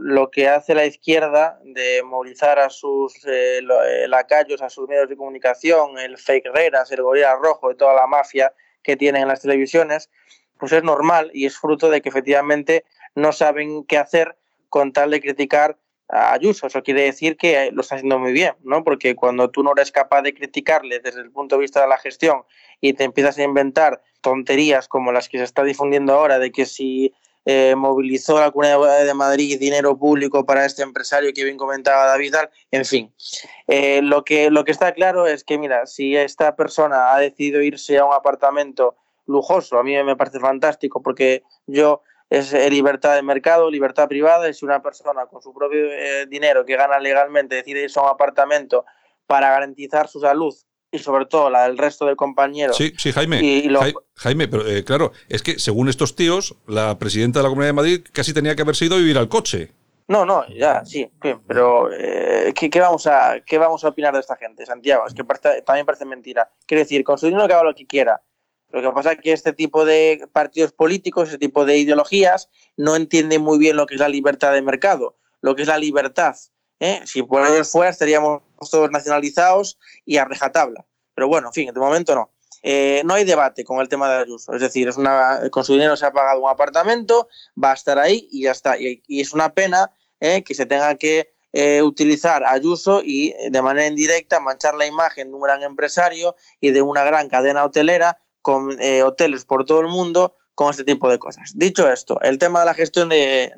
lo 0.00 0.30
que 0.30 0.48
hace 0.48 0.74
la 0.74 0.84
izquierda 0.84 1.58
de 1.64 2.02
movilizar 2.02 2.58
a 2.58 2.68
sus 2.68 3.14
lacayos, 4.06 4.60
a 4.60 4.68
sus 4.68 4.86
medios 4.86 5.08
de 5.08 5.16
comunicación, 5.16 5.98
el 5.98 6.18
fake 6.18 6.50
reras, 6.52 6.92
el 6.92 7.02
gorila 7.02 7.34
rojo 7.36 7.70
y 7.70 7.76
toda 7.76 7.94
la 7.94 8.06
mafia 8.06 8.52
que 8.82 8.96
tienen 8.96 9.22
en 9.22 9.28
las 9.28 9.40
televisiones, 9.40 10.10
pues 10.58 10.72
es 10.72 10.82
normal 10.82 11.30
y 11.32 11.46
es 11.46 11.56
fruto 11.56 11.88
de 11.88 12.02
que 12.02 12.10
efectivamente 12.10 12.84
no 13.14 13.32
saben 13.32 13.84
qué 13.84 13.96
hacer 13.96 14.36
con 14.68 14.92
tal 14.92 15.10
de 15.10 15.20
criticar 15.20 15.78
a 16.08 16.32
Ayuso. 16.32 16.66
Eso 16.66 16.82
quiere 16.82 17.02
decir 17.02 17.36
que 17.36 17.70
lo 17.72 17.82
está 17.82 17.96
haciendo 17.96 18.18
muy 18.18 18.32
bien, 18.32 18.54
¿no? 18.62 18.82
Porque 18.84 19.14
cuando 19.14 19.50
tú 19.50 19.62
no 19.62 19.72
eres 19.76 19.92
capaz 19.92 20.22
de 20.22 20.34
criticarle 20.34 21.00
desde 21.00 21.20
el 21.20 21.30
punto 21.30 21.56
de 21.56 21.62
vista 21.62 21.82
de 21.82 21.88
la 21.88 21.98
gestión 21.98 22.42
y 22.80 22.94
te 22.94 23.04
empiezas 23.04 23.38
a 23.38 23.42
inventar 23.42 24.02
tonterías 24.20 24.88
como 24.88 25.12
las 25.12 25.28
que 25.28 25.38
se 25.38 25.44
está 25.44 25.62
difundiendo 25.64 26.14
ahora, 26.14 26.38
de 26.38 26.50
que 26.50 26.66
si 26.66 27.14
eh, 27.50 27.74
movilizó 27.76 28.38
la 28.38 28.50
Comunidad 28.50 29.06
de 29.06 29.14
Madrid 29.14 29.58
dinero 29.58 29.96
público 29.96 30.44
para 30.44 30.66
este 30.66 30.82
empresario 30.82 31.32
que 31.32 31.44
bien 31.44 31.56
comentaba 31.56 32.04
David, 32.04 32.34
en 32.70 32.84
fin. 32.84 33.14
Eh, 33.66 34.00
lo, 34.02 34.24
que, 34.24 34.50
lo 34.50 34.64
que 34.64 34.72
está 34.72 34.92
claro 34.92 35.26
es 35.26 35.44
que, 35.44 35.56
mira, 35.56 35.86
si 35.86 36.14
esta 36.16 36.56
persona 36.56 37.14
ha 37.14 37.18
decidido 37.18 37.62
irse 37.62 37.96
a 37.96 38.04
un 38.04 38.12
apartamento 38.12 38.96
lujoso, 39.26 39.78
a 39.78 39.82
mí 39.82 39.96
me 40.02 40.16
parece 40.16 40.40
fantástico 40.40 41.02
porque 41.02 41.42
yo 41.66 42.02
es 42.30 42.52
eh, 42.52 42.68
libertad 42.70 43.14
de 43.14 43.22
mercado, 43.22 43.70
libertad 43.70 44.08
privada, 44.08 44.48
y 44.48 44.54
si 44.54 44.64
una 44.64 44.82
persona 44.82 45.26
con 45.26 45.40
su 45.42 45.52
propio 45.54 45.86
eh, 45.90 46.26
dinero 46.26 46.64
que 46.64 46.76
gana 46.76 46.98
legalmente 46.98 47.56
decide 47.56 47.84
irse 47.84 47.98
a 47.98 48.02
un 48.02 48.08
apartamento 48.10 48.84
para 49.26 49.50
garantizar 49.50 50.08
su 50.08 50.20
salud 50.20 50.54
y 50.90 50.98
sobre 50.98 51.26
todo 51.26 51.50
la 51.50 51.64
del 51.64 51.76
resto 51.76 52.06
de 52.06 52.16
compañeros. 52.16 52.76
Sí, 52.76 52.92
sí, 52.96 53.12
Jaime. 53.12 53.40
Jaime, 54.14 54.48
pero 54.48 54.66
eh, 54.66 54.84
claro, 54.84 55.12
es 55.28 55.42
que 55.42 55.58
según 55.58 55.88
estos 55.88 56.16
tíos, 56.16 56.56
la 56.66 56.98
presidenta 56.98 57.40
de 57.40 57.42
la 57.44 57.48
Comunidad 57.50 57.70
de 57.70 57.74
Madrid 57.74 58.06
casi 58.12 58.32
tenía 58.32 58.56
que 58.56 58.62
haber 58.62 58.76
sido 58.76 58.96
vivir 58.96 59.18
al 59.18 59.28
coche. 59.28 59.72
No, 60.08 60.24
no, 60.24 60.48
ya, 60.48 60.86
sí, 60.86 61.10
pero 61.46 61.90
¿qué, 62.54 62.80
vamos 62.80 63.06
a, 63.06 63.40
¿qué 63.44 63.58
vamos 63.58 63.84
a 63.84 63.88
opinar 63.88 64.14
de 64.14 64.20
esta 64.20 64.36
gente, 64.36 64.64
Santiago? 64.64 65.06
Es 65.06 65.12
que 65.12 65.22
también 65.66 65.84
parece 65.84 66.06
mentira. 66.06 66.50
Quiero 66.64 66.82
decir, 66.82 67.04
con 67.04 67.18
su 67.18 67.26
dinero 67.26 67.46
que 67.46 67.52
haga 67.52 67.64
lo 67.64 67.74
que 67.74 67.86
quiera, 67.86 68.18
lo 68.70 68.82
que 68.82 68.90
pasa 68.90 69.12
es 69.12 69.20
que 69.20 69.32
este 69.32 69.52
tipo 69.52 69.84
de 69.84 70.28
partidos 70.32 70.72
políticos, 70.72 71.28
este 71.28 71.38
tipo 71.38 71.64
de 71.64 71.78
ideologías, 71.78 72.50
no 72.76 72.96
entienden 72.96 73.40
muy 73.40 73.58
bien 73.58 73.76
lo 73.76 73.86
que 73.86 73.94
es 73.94 74.00
la 74.00 74.08
libertad 74.08 74.52
de 74.52 74.60
mercado, 74.60 75.16
lo 75.40 75.56
que 75.56 75.62
es 75.62 75.68
la 75.68 75.78
libertad. 75.78 76.36
¿eh? 76.80 77.00
Si 77.06 77.22
por 77.22 77.46
ellos 77.46 77.70
fuera, 77.70 77.90
estaríamos 77.90 78.42
todos 78.70 78.90
nacionalizados 78.90 79.78
y 80.04 80.18
a 80.18 80.26
rejatabla. 80.26 80.84
Pero 81.14 81.28
bueno, 81.28 81.48
en 81.48 81.52
fin, 81.54 81.72
de 81.72 81.80
momento 81.80 82.14
no. 82.14 82.30
Eh, 82.62 83.02
no 83.04 83.14
hay 83.14 83.24
debate 83.24 83.64
con 83.64 83.80
el 83.80 83.88
tema 83.88 84.10
de 84.10 84.22
Ayuso. 84.22 84.52
Es 84.52 84.60
decir, 84.60 84.86
es 84.88 84.96
una, 84.96 85.48
con 85.50 85.64
su 85.64 85.72
dinero 85.72 85.96
se 85.96 86.04
ha 86.04 86.12
pagado 86.12 86.40
un 86.42 86.50
apartamento, 86.50 87.28
va 87.62 87.70
a 87.70 87.74
estar 87.74 87.98
ahí 87.98 88.28
y 88.30 88.42
ya 88.42 88.50
está. 88.50 88.78
Y, 88.78 89.02
es 89.08 89.32
una 89.32 89.54
pena 89.54 89.90
¿eh? 90.20 90.42
que 90.42 90.54
se 90.54 90.66
tenga 90.66 90.94
que 90.96 91.32
utilizar 91.82 92.44
Ayuso 92.44 93.00
y 93.02 93.34
de 93.50 93.62
manera 93.62 93.88
indirecta 93.88 94.38
manchar 94.38 94.74
la 94.74 94.86
imagen 94.86 95.28
de 95.28 95.34
un 95.34 95.40
gran 95.40 95.62
empresario 95.62 96.36
y 96.60 96.70
de 96.70 96.82
una 96.82 97.02
gran 97.02 97.28
cadena 97.28 97.64
hotelera 97.64 98.18
con 98.48 98.80
eh, 98.80 99.02
hoteles 99.02 99.44
por 99.44 99.66
todo 99.66 99.82
el 99.82 99.88
mundo 99.88 100.34
con 100.54 100.70
este 100.70 100.82
tipo 100.82 101.06
de 101.10 101.18
cosas. 101.18 101.52
Dicho 101.54 101.86
esto, 101.86 102.18
el 102.22 102.38
tema 102.38 102.60
de 102.60 102.64
la 102.64 102.72
gestión 102.72 103.10
de, 103.10 103.52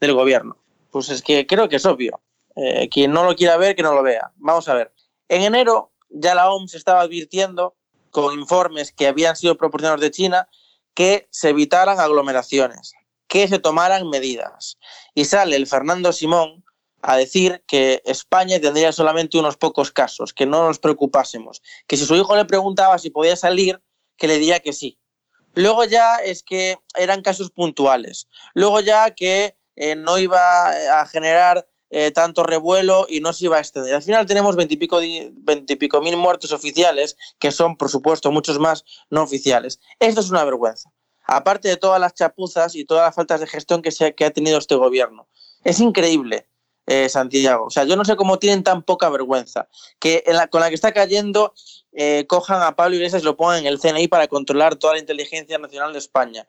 del 0.00 0.14
gobierno, 0.14 0.56
pues 0.92 1.08
es 1.08 1.20
que 1.20 1.48
creo 1.48 1.68
que 1.68 1.76
es 1.76 1.84
obvio. 1.84 2.20
Eh, 2.54 2.88
quien 2.88 3.10
no 3.10 3.24
lo 3.24 3.34
quiera 3.34 3.56
ver, 3.56 3.74
que 3.74 3.82
no 3.82 3.92
lo 3.92 4.04
vea. 4.04 4.30
Vamos 4.36 4.68
a 4.68 4.74
ver. 4.74 4.92
En 5.28 5.42
enero 5.42 5.90
ya 6.10 6.36
la 6.36 6.48
OMS 6.48 6.74
estaba 6.74 7.00
advirtiendo 7.00 7.74
con 8.12 8.38
informes 8.38 8.92
que 8.92 9.08
habían 9.08 9.34
sido 9.34 9.56
proporcionados 9.56 10.00
de 10.00 10.12
China 10.12 10.48
que 10.94 11.26
se 11.32 11.48
evitaran 11.48 11.98
aglomeraciones, 11.98 12.92
que 13.26 13.48
se 13.48 13.58
tomaran 13.58 14.08
medidas. 14.08 14.78
Y 15.12 15.24
sale 15.24 15.56
el 15.56 15.66
Fernando 15.66 16.12
Simón 16.12 16.62
a 17.02 17.16
decir 17.16 17.64
que 17.66 18.00
España 18.04 18.60
tendría 18.60 18.92
solamente 18.92 19.38
unos 19.38 19.56
pocos 19.56 19.90
casos, 19.90 20.32
que 20.32 20.46
no 20.46 20.68
nos 20.68 20.78
preocupásemos, 20.78 21.62
que 21.88 21.96
si 21.96 22.06
su 22.06 22.14
hijo 22.14 22.36
le 22.36 22.44
preguntaba 22.44 22.96
si 22.98 23.10
podía 23.10 23.34
salir, 23.34 23.80
que 24.16 24.28
le 24.28 24.38
diría 24.38 24.60
que 24.60 24.72
sí. 24.72 24.98
Luego 25.54 25.84
ya 25.84 26.16
es 26.16 26.42
que 26.42 26.78
eran 26.96 27.22
casos 27.22 27.50
puntuales. 27.50 28.28
Luego 28.54 28.80
ya 28.80 29.10
que 29.12 29.56
eh, 29.76 29.94
no 29.94 30.18
iba 30.18 31.00
a 31.00 31.06
generar 31.06 31.66
eh, 31.90 32.10
tanto 32.10 32.42
revuelo 32.42 33.06
y 33.08 33.20
no 33.20 33.32
se 33.32 33.44
iba 33.44 33.56
a 33.56 33.60
extender. 33.60 33.94
Al 33.94 34.02
final 34.02 34.26
tenemos 34.26 34.56
veintipico, 34.56 34.98
veintipico 35.32 36.00
mil 36.00 36.16
muertos 36.16 36.52
oficiales, 36.52 37.16
que 37.38 37.52
son, 37.52 37.76
por 37.76 37.88
supuesto, 37.88 38.32
muchos 38.32 38.58
más 38.58 38.84
no 39.10 39.22
oficiales. 39.22 39.78
Esto 40.00 40.20
es 40.20 40.30
una 40.30 40.44
vergüenza. 40.44 40.90
Aparte 41.26 41.68
de 41.68 41.76
todas 41.76 42.00
las 42.00 42.14
chapuzas 42.14 42.74
y 42.74 42.84
todas 42.84 43.06
las 43.06 43.14
faltas 43.14 43.40
de 43.40 43.46
gestión 43.46 43.80
que, 43.80 43.92
se, 43.92 44.14
que 44.14 44.24
ha 44.24 44.30
tenido 44.30 44.58
este 44.58 44.74
gobierno. 44.74 45.28
Es 45.62 45.78
increíble, 45.80 46.48
eh, 46.86 47.08
Santiago. 47.08 47.66
O 47.66 47.70
sea, 47.70 47.84
yo 47.84 47.96
no 47.96 48.04
sé 48.04 48.16
cómo 48.16 48.38
tienen 48.38 48.62
tan 48.62 48.82
poca 48.82 49.08
vergüenza. 49.08 49.68
Que 49.98 50.24
con 50.50 50.60
la 50.60 50.68
que 50.68 50.74
está 50.74 50.92
cayendo, 50.92 51.54
eh, 51.92 52.26
cojan 52.28 52.62
a 52.62 52.76
Pablo 52.76 52.96
Iglesias 52.96 53.22
y 53.22 53.24
lo 53.24 53.36
pongan 53.36 53.60
en 53.60 53.66
el 53.66 53.80
CNI 53.80 54.08
para 54.08 54.28
controlar 54.28 54.76
toda 54.76 54.94
la 54.94 55.00
inteligencia 55.00 55.58
nacional 55.58 55.92
de 55.92 55.98
España 55.98 56.46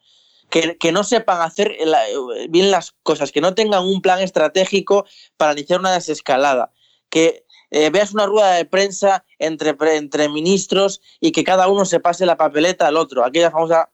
que, 0.49 0.91
no 0.91 1.03
sepan 1.03 1.41
hacer 1.41 1.77
bien 2.49 2.71
las 2.71 2.93
cosas, 3.03 3.31
que 3.31 3.41
no 3.41 3.53
tengan 3.55 3.83
un 3.83 4.01
plan 4.01 4.21
estratégico 4.21 5.05
para 5.37 5.53
iniciar 5.53 5.79
una 5.79 5.93
desescalada, 5.93 6.71
que 7.09 7.45
eh, 7.71 7.89
veas 7.89 8.13
una 8.13 8.25
rueda 8.25 8.53
de 8.53 8.65
prensa 8.65 9.25
entre, 9.39 9.75
entre 9.95 10.29
ministros 10.29 11.01
y 11.19 11.31
que 11.31 11.43
cada 11.43 11.67
uno 11.67 11.85
se 11.85 11.99
pase 11.99 12.25
la 12.25 12.37
papeleta 12.37 12.87
al 12.87 12.97
otro, 12.97 13.25
aquella 13.25 13.51
famosa 13.51 13.89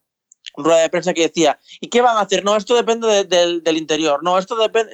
rueda 0.56 0.82
de 0.82 0.90
prensa 0.90 1.14
que 1.14 1.24
decía, 1.24 1.60
¿y 1.80 1.88
qué 1.88 2.02
van 2.02 2.18
a 2.18 2.22
hacer? 2.22 2.44
No, 2.44 2.56
esto 2.56 2.76
depende 2.76 3.24
del 3.24 3.78
interior, 3.78 4.24
no, 4.24 4.38
esto 4.38 4.56
depende... 4.56 4.94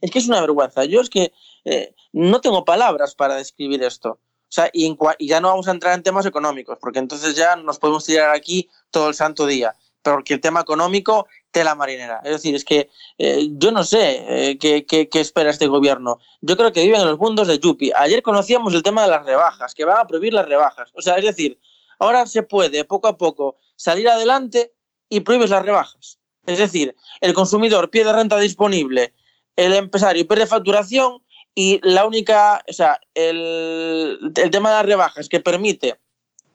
es 0.00 0.10
que 0.10 0.18
es 0.18 0.28
una 0.28 0.40
vergüenza, 0.40 0.84
yo 0.84 1.00
es 1.00 1.10
que 1.10 1.32
eh, 1.64 1.94
no 2.12 2.40
tengo 2.40 2.64
palabras 2.64 3.14
para 3.14 3.36
describir 3.36 3.82
esto. 3.82 4.20
O 4.48 4.52
sea, 4.56 4.70
y, 4.72 4.96
ya 5.20 5.40
no 5.40 5.48
vamos 5.48 5.68
a 5.68 5.72
entrar 5.72 5.94
en 5.94 6.02
temas 6.02 6.24
económicos, 6.24 6.78
porque 6.80 7.00
entonces 7.00 7.34
ya 7.34 7.56
nos 7.56 7.78
podemos 7.78 8.04
tirar 8.04 8.34
aquí 8.34 8.68
todo 8.90 9.08
el 9.08 9.14
santo 9.14 9.46
día 9.46 9.74
porque 10.12 10.34
el 10.34 10.40
tema 10.40 10.60
económico, 10.60 11.26
tela 11.50 11.74
marinera. 11.74 12.20
Es 12.22 12.30
decir, 12.30 12.54
es 12.54 12.64
que 12.64 12.90
eh, 13.18 13.48
yo 13.50 13.72
no 13.72 13.82
sé 13.82 14.50
eh, 14.50 14.56
qué, 14.58 14.86
qué, 14.86 15.08
espera 15.20 15.50
este 15.50 15.66
gobierno. 15.66 16.20
Yo 16.40 16.56
creo 16.56 16.72
que 16.72 16.84
viven 16.84 17.00
en 17.00 17.08
los 17.08 17.18
mundos 17.18 17.48
de 17.48 17.58
Yupi. 17.58 17.90
Ayer 17.92 18.22
conocíamos 18.22 18.72
el 18.74 18.84
tema 18.84 19.02
de 19.02 19.08
las 19.08 19.26
rebajas, 19.26 19.74
que 19.74 19.84
van 19.84 19.98
a 19.98 20.06
prohibir 20.06 20.32
las 20.32 20.46
rebajas. 20.46 20.92
O 20.94 21.02
sea, 21.02 21.16
es 21.16 21.24
decir, 21.24 21.58
ahora 21.98 22.24
se 22.26 22.44
puede 22.44 22.84
poco 22.84 23.08
a 23.08 23.16
poco 23.16 23.56
salir 23.74 24.08
adelante 24.08 24.72
y 25.08 25.20
prohíbes 25.20 25.50
las 25.50 25.64
rebajas. 25.64 26.20
Es 26.46 26.58
decir, 26.58 26.94
el 27.20 27.34
consumidor 27.34 27.90
pierde 27.90 28.12
renta 28.12 28.38
disponible, 28.38 29.12
el 29.56 29.72
empresario 29.72 30.26
pierde 30.26 30.46
facturación 30.46 31.22
y 31.54 31.80
la 31.82 32.06
única, 32.06 32.62
o 32.68 32.72
sea, 32.72 33.00
el, 33.14 34.32
el 34.36 34.50
tema 34.50 34.70
de 34.70 34.76
las 34.76 34.86
rebajas 34.86 35.28
que 35.28 35.40
permite 35.40 35.98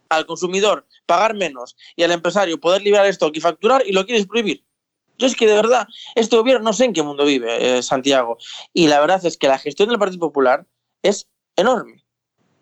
al 0.09 0.25
consumidor 0.25 0.85
pagar 1.05 1.33
menos 1.35 1.75
y 1.95 2.03
al 2.03 2.11
empresario 2.11 2.59
poder 2.59 2.81
liberar 2.81 3.07
esto 3.07 3.31
y 3.33 3.39
facturar 3.39 3.83
y 3.85 3.91
lo 3.93 4.05
quieres 4.05 4.27
prohibir. 4.27 4.63
Yo 5.17 5.27
es 5.27 5.35
que 5.35 5.47
de 5.47 5.53
verdad, 5.53 5.87
este 6.15 6.35
gobierno 6.35 6.65
no 6.65 6.73
sé 6.73 6.85
en 6.85 6.93
qué 6.93 7.03
mundo 7.03 7.25
vive, 7.25 7.77
eh, 7.77 7.83
Santiago. 7.83 8.37
Y 8.73 8.87
la 8.87 8.99
verdad 8.99 9.23
es 9.25 9.37
que 9.37 9.47
la 9.47 9.59
gestión 9.59 9.89
del 9.89 9.99
Partido 9.99 10.19
Popular 10.19 10.65
es 11.03 11.27
enorme. 11.55 12.03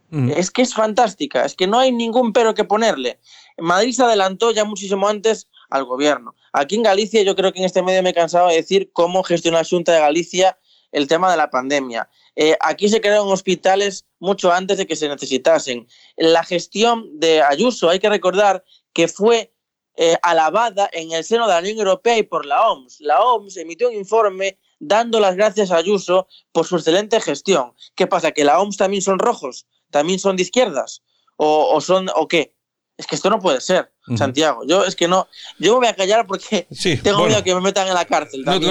Mm. 0.09 0.31
Es 0.31 0.51
que 0.51 0.61
es 0.61 0.73
fantástica, 0.73 1.45
es 1.45 1.55
que 1.55 1.67
no 1.67 1.79
hay 1.79 1.91
ningún 1.91 2.33
pero 2.33 2.53
que 2.53 2.63
ponerle. 2.63 3.19
Madrid 3.57 3.93
se 3.93 4.03
adelantó 4.03 4.51
ya 4.51 4.65
muchísimo 4.65 5.07
antes 5.07 5.47
al 5.69 5.85
gobierno. 5.85 6.35
Aquí 6.53 6.75
en 6.75 6.83
Galicia 6.83 7.21
yo 7.23 7.35
creo 7.35 7.51
que 7.53 7.59
en 7.59 7.65
este 7.65 7.81
medio 7.81 8.03
me 8.03 8.09
he 8.09 8.13
cansado 8.13 8.49
de 8.49 8.55
decir 8.55 8.91
cómo 8.93 9.23
gestionó 9.23 9.57
la 9.57 9.65
Junta 9.65 9.93
de 9.93 9.99
Galicia 9.99 10.57
el 10.91 11.07
tema 11.07 11.29
de 11.29 11.37
la 11.37 11.49
pandemia. 11.49 12.09
Eh, 12.35 12.57
aquí 12.61 12.89
se 12.89 13.01
crearon 13.01 13.31
hospitales 13.31 14.05
mucho 14.19 14.51
antes 14.51 14.77
de 14.77 14.87
que 14.87 14.95
se 14.95 15.07
necesitasen. 15.07 15.87
La 16.17 16.43
gestión 16.43 17.19
de 17.19 17.41
Ayuso, 17.41 17.89
hay 17.89 17.99
que 17.99 18.09
recordar 18.09 18.63
que 18.93 19.07
fue 19.07 19.53
eh, 19.95 20.15
alabada 20.21 20.89
en 20.93 21.11
el 21.11 21.23
seno 21.23 21.47
de 21.47 21.53
la 21.53 21.59
Unión 21.59 21.77
Europea 21.77 22.17
y 22.17 22.23
por 22.23 22.45
la 22.45 22.69
OMS. 22.69 23.01
La 23.01 23.21
OMS 23.21 23.57
emitió 23.57 23.89
un 23.89 23.95
informe 23.95 24.57
dando 24.79 25.19
las 25.19 25.35
gracias 25.35 25.71
a 25.71 25.77
Ayuso 25.77 26.27
por 26.51 26.65
su 26.65 26.77
excelente 26.77 27.19
gestión. 27.19 27.73
¿Qué 27.95 28.07
pasa? 28.07 28.31
¿Que 28.31 28.45
la 28.45 28.59
OMS 28.59 28.77
también 28.77 29.01
son 29.01 29.19
rojos? 29.19 29.67
¿También 29.91 30.19
son 30.19 30.35
de 30.35 30.43
izquierdas? 30.43 31.03
¿O, 31.35 31.69
o 31.73 31.81
son 31.81 32.09
o 32.15 32.27
qué? 32.27 32.55
Es 32.97 33.07
que 33.07 33.15
esto 33.15 33.29
no 33.29 33.39
puede 33.39 33.61
ser. 33.61 33.93
Santiago. 34.17 34.61
Yo 34.67 34.83
es 34.85 34.95
que 34.95 35.07
no, 35.07 35.27
yo 35.59 35.73
me 35.73 35.79
voy 35.79 35.87
a 35.87 35.95
callar 35.95 36.25
porque 36.27 36.67
tengo 37.03 37.25
miedo 37.25 37.43
que 37.43 37.53
me 37.53 37.61
metan 37.61 37.87
en 37.87 37.93
la 37.93 38.05
cárcel. 38.05 38.43
no, 38.45 38.59
te, 38.59 38.63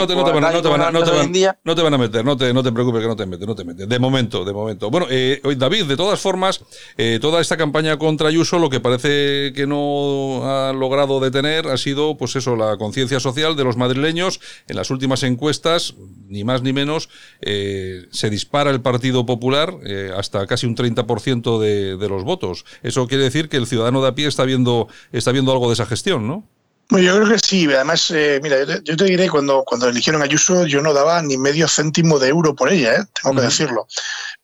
van, 1.83 1.94
a 1.94 1.98
meter, 1.98 2.24
no 2.24 2.37
te, 2.37 2.53
no 2.53 2.62
te 2.62 2.72
preocupes 2.72 3.03
que 3.03 3.09
no 3.09 3.16
te 3.16 3.27
meten, 3.27 3.46
no 3.46 3.55
te 3.55 3.64
meten. 3.64 3.88
De 3.88 3.98
momento, 3.98 4.44
de 4.44 4.53
momento. 4.53 4.90
Bueno, 4.90 5.07
eh, 5.11 5.40
David, 5.57 5.85
de 5.85 5.96
todas 5.96 6.20
formas, 6.20 6.61
eh, 6.96 7.18
toda 7.20 7.40
esta 7.40 7.57
campaña 7.57 7.96
contra 7.98 8.29
Ayuso 8.29 8.59
lo 8.59 8.68
que 8.68 8.81
parece 8.81 9.53
que 9.55 9.66
no 9.66 10.42
ha 10.44 10.72
logrado 10.72 11.20
detener 11.20 11.66
ha 11.68 11.77
sido, 11.77 12.16
pues 12.16 12.37
eso, 12.37 12.57
la 12.57 12.77
conciencia 12.77 13.20
social 13.20 13.57
de 13.57 13.64
los 13.64 13.77
madrileños. 13.77 14.40
En 14.66 14.77
las 14.77 14.90
últimas 14.90 15.22
encuestas, 15.22 15.94
ni 16.29 16.44
más 16.44 16.62
ni 16.62 16.72
menos, 16.72 17.09
eh, 17.40 18.07
se 18.11 18.31
dispara 18.31 18.70
el 18.70 18.81
Partido 18.81 19.24
Popular 19.24 19.74
hasta 20.16 20.46
casi 20.46 20.66
un 20.66 20.77
30% 20.77 21.59
de, 21.59 21.96
de 21.96 22.09
los 22.09 22.24
votos. 22.24 22.64
Eso 22.83 23.07
quiere 23.07 23.24
decir 23.24 23.48
que 23.48 23.57
el 23.57 23.66
ciudadano 23.66 24.03
de 24.03 24.09
a 24.09 24.14
pie 24.14 24.27
está 24.27 24.44
viendo 24.44 24.88
viendo 25.32 25.52
algo 25.52 25.68
de 25.68 25.74
esa 25.74 25.86
gestión, 25.86 26.26
¿no? 26.26 26.44
yo 26.90 27.16
creo 27.16 27.28
que 27.28 27.38
sí. 27.38 27.66
Además, 27.66 28.10
eh, 28.10 28.40
mira, 28.42 28.64
yo 28.82 28.96
te, 28.96 29.04
diré, 29.04 29.28
cuando, 29.28 29.62
cuando 29.64 29.88
eligieron 29.88 30.22
a 30.22 30.24
Ayuso, 30.24 30.66
yo 30.66 30.80
no 30.80 30.94
daba 30.94 31.20
ni 31.22 31.36
medio 31.36 31.68
céntimo 31.68 32.18
de 32.18 32.28
euro 32.28 32.54
por 32.54 32.72
ella, 32.72 32.94
¿eh? 32.94 33.04
tengo 33.22 33.36
que 33.36 33.42
decirlo. 33.42 33.86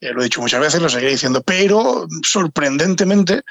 Eh, 0.01 0.13
lo 0.13 0.21
he 0.21 0.25
dicho 0.25 0.43
muchas 0.43 0.61
veces, 0.61 0.83
lo 0.83 0.91
seguiré 0.91 1.13
diciendo, 1.13 1.43
pero 1.43 2.07
sorprendentemente 2.23 3.43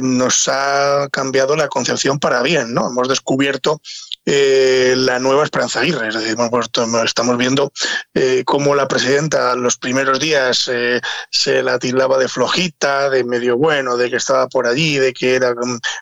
nos 0.00 0.48
ha 0.48 1.08
cambiado 1.10 1.56
la 1.56 1.68
concepción 1.68 2.18
para 2.18 2.42
bien, 2.42 2.72
¿no? 2.72 2.88
Hemos 2.88 3.08
descubierto 3.08 3.82
eh, 4.28 4.94
la 4.96 5.20
nueva 5.20 5.44
Esperanza 5.44 5.80
Aguirre. 5.80 6.08
Es 6.08 6.14
decir, 6.14 6.36
pues, 6.50 6.68
estamos 7.04 7.38
viendo 7.38 7.72
eh, 8.12 8.42
cómo 8.44 8.74
la 8.74 8.88
presidenta 8.88 9.54
los 9.54 9.76
primeros 9.76 10.18
días 10.18 10.68
eh, 10.72 11.00
se 11.30 11.62
la 11.62 11.78
tildaba 11.78 12.18
de 12.18 12.28
flojita, 12.28 13.08
de 13.08 13.22
medio 13.22 13.56
bueno, 13.56 13.96
de 13.96 14.10
que 14.10 14.16
estaba 14.16 14.48
por 14.48 14.66
allí, 14.66 14.98
de 14.98 15.12
que 15.12 15.36
era 15.36 15.54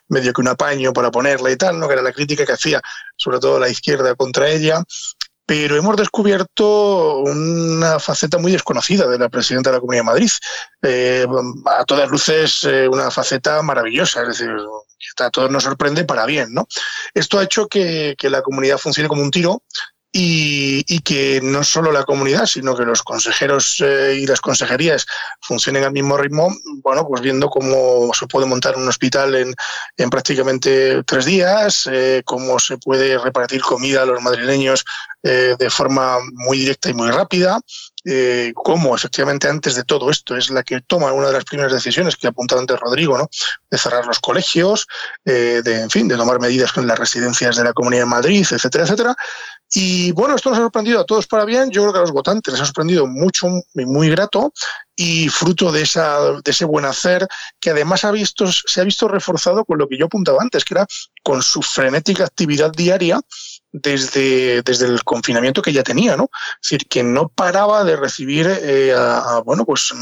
medio 0.07 0.33
que 0.33 0.41
un 0.41 0.47
apaño 0.47 0.91
para 0.91 1.11
ponerla 1.11 1.51
y 1.51 1.55
tal, 1.55 1.79
¿no? 1.79 1.87
que 1.87 1.93
era 1.93 2.01
la 2.01 2.13
crítica 2.13 2.45
que 2.45 2.53
hacía 2.53 2.81
sobre 3.15 3.39
todo 3.39 3.59
la 3.59 3.69
izquierda 3.69 4.15
contra 4.15 4.49
ella 4.49 4.83
pero 5.47 5.75
hemos 5.75 5.95
descubierto 5.95 7.19
una 7.19 7.99
faceta 7.99 8.39
muy 8.39 8.51
desconocida 8.51 9.07
de 9.07 9.19
la 9.19 9.29
presidenta 9.29 9.69
de 9.69 9.75
la 9.75 9.79
Comunidad 9.79 10.01
de 10.01 10.05
Madrid. 10.05 10.29
Eh, 10.81 11.27
a 11.67 11.85
todas 11.85 12.09
luces, 12.09 12.63
una 12.89 13.11
faceta 13.11 13.61
maravillosa, 13.61 14.23
es 14.23 14.29
decir, 14.29 14.49
a 15.19 15.29
todos 15.29 15.49
nos 15.49 15.63
sorprende 15.63 16.05
para 16.05 16.25
bien. 16.25 16.53
¿no? 16.53 16.67
Esto 17.13 17.39
ha 17.39 17.43
hecho 17.43 17.67
que, 17.67 18.15
que 18.17 18.29
la 18.29 18.41
comunidad 18.41 18.77
funcione 18.77 19.09
como 19.09 19.21
un 19.21 19.31
tiro 19.31 19.63
y, 20.17 20.99
que 21.01 21.41
no 21.43 21.61
solo 21.63 21.91
la 21.91 22.05
comunidad, 22.05 22.45
sino 22.45 22.73
que 22.73 22.85
los 22.85 23.03
consejeros 23.03 23.83
eh, 23.85 24.17
y 24.21 24.25
las 24.25 24.39
consejerías 24.39 25.05
funcionen 25.41 25.83
al 25.83 25.91
mismo 25.91 26.15
ritmo, 26.15 26.55
bueno, 26.81 27.05
pues 27.05 27.21
viendo 27.21 27.49
cómo 27.49 28.13
se 28.13 28.25
puede 28.25 28.45
montar 28.45 28.77
un 28.77 28.87
hospital 28.87 29.35
en, 29.35 29.53
en 29.97 30.09
prácticamente 30.09 31.03
tres 31.03 31.25
días, 31.25 31.89
eh, 31.91 32.21
cómo 32.23 32.59
se 32.59 32.77
puede 32.77 33.17
repartir 33.17 33.61
comida 33.61 34.03
a 34.03 34.05
los 34.05 34.21
madrileños 34.21 34.85
eh, 35.21 35.55
de 35.59 35.69
forma 35.69 36.17
muy 36.33 36.59
directa 36.59 36.89
y 36.89 36.93
muy 36.93 37.11
rápida, 37.11 37.59
cómo 38.53 38.95
efectivamente 38.95 39.49
antes 39.49 39.73
de 39.73 39.83
todo 39.83 40.11
esto 40.11 40.37
es 40.37 40.51
la 40.51 40.61
que 40.61 40.81
toma 40.81 41.11
una 41.11 41.27
de 41.27 41.33
las 41.33 41.43
primeras 41.43 41.73
decisiones 41.73 42.15
que 42.15 42.27
ha 42.27 42.29
apuntado 42.29 42.61
antes 42.61 42.79
Rodrigo, 42.79 43.17
¿no? 43.17 43.27
de 43.71 43.77
cerrar 43.79 44.05
los 44.05 44.19
colegios, 44.19 44.85
de, 45.23 45.63
en 45.65 45.89
fin, 45.89 46.07
de 46.07 46.15
tomar 46.15 46.39
medidas 46.39 46.71
con 46.71 46.85
las 46.85 46.99
residencias 46.99 47.55
de 47.55 47.63
la 47.63 47.73
Comunidad 47.73 48.03
de 48.03 48.09
Madrid, 48.09 48.45
etcétera, 48.47 48.83
etcétera. 48.83 49.15
Y 49.73 50.11
bueno, 50.11 50.35
esto 50.35 50.49
nos 50.49 50.59
ha 50.59 50.61
sorprendido 50.61 51.01
a 51.01 51.05
todos 51.05 51.27
para 51.27 51.45
bien. 51.45 51.71
Yo 51.71 51.81
creo 51.81 51.93
que 51.93 51.99
a 51.99 52.01
los 52.01 52.11
votantes 52.11 52.53
les 52.53 52.61
ha 52.61 52.65
sorprendido 52.65 53.07
mucho 53.07 53.47
muy 53.73 54.09
grato 54.09 54.53
y 54.95 55.27
fruto 55.27 55.71
de, 55.71 55.81
esa, 55.81 56.19
de 56.31 56.51
ese 56.51 56.65
buen 56.65 56.85
hacer 56.85 57.27
que 57.59 57.71
además 57.71 58.05
ha 58.05 58.11
visto, 58.11 58.45
se 58.47 58.79
ha 58.79 58.83
visto 58.83 59.07
reforzado 59.07 59.65
con 59.65 59.77
lo 59.77 59.87
que 59.87 59.97
yo 59.97 60.05
apuntaba 60.05 60.41
antes, 60.41 60.63
que 60.63 60.75
era 60.75 60.87
con 61.23 61.41
su 61.41 61.61
frenética 61.61 62.23
actividad 62.23 62.71
diaria 62.71 63.19
desde, 63.71 64.61
desde 64.61 64.85
el 64.85 65.03
confinamiento 65.03 65.61
que 65.61 65.73
ya 65.73 65.83
tenía, 65.83 66.15
¿no? 66.15 66.29
Es 66.61 66.69
decir, 66.69 66.87
que 66.87 67.03
no 67.03 67.27
paraba 67.27 67.83
de 67.83 67.97
recibir 67.97 68.47
eh, 68.47 68.93
a, 68.95 69.41
bueno, 69.43 69.65
pues 69.65 69.93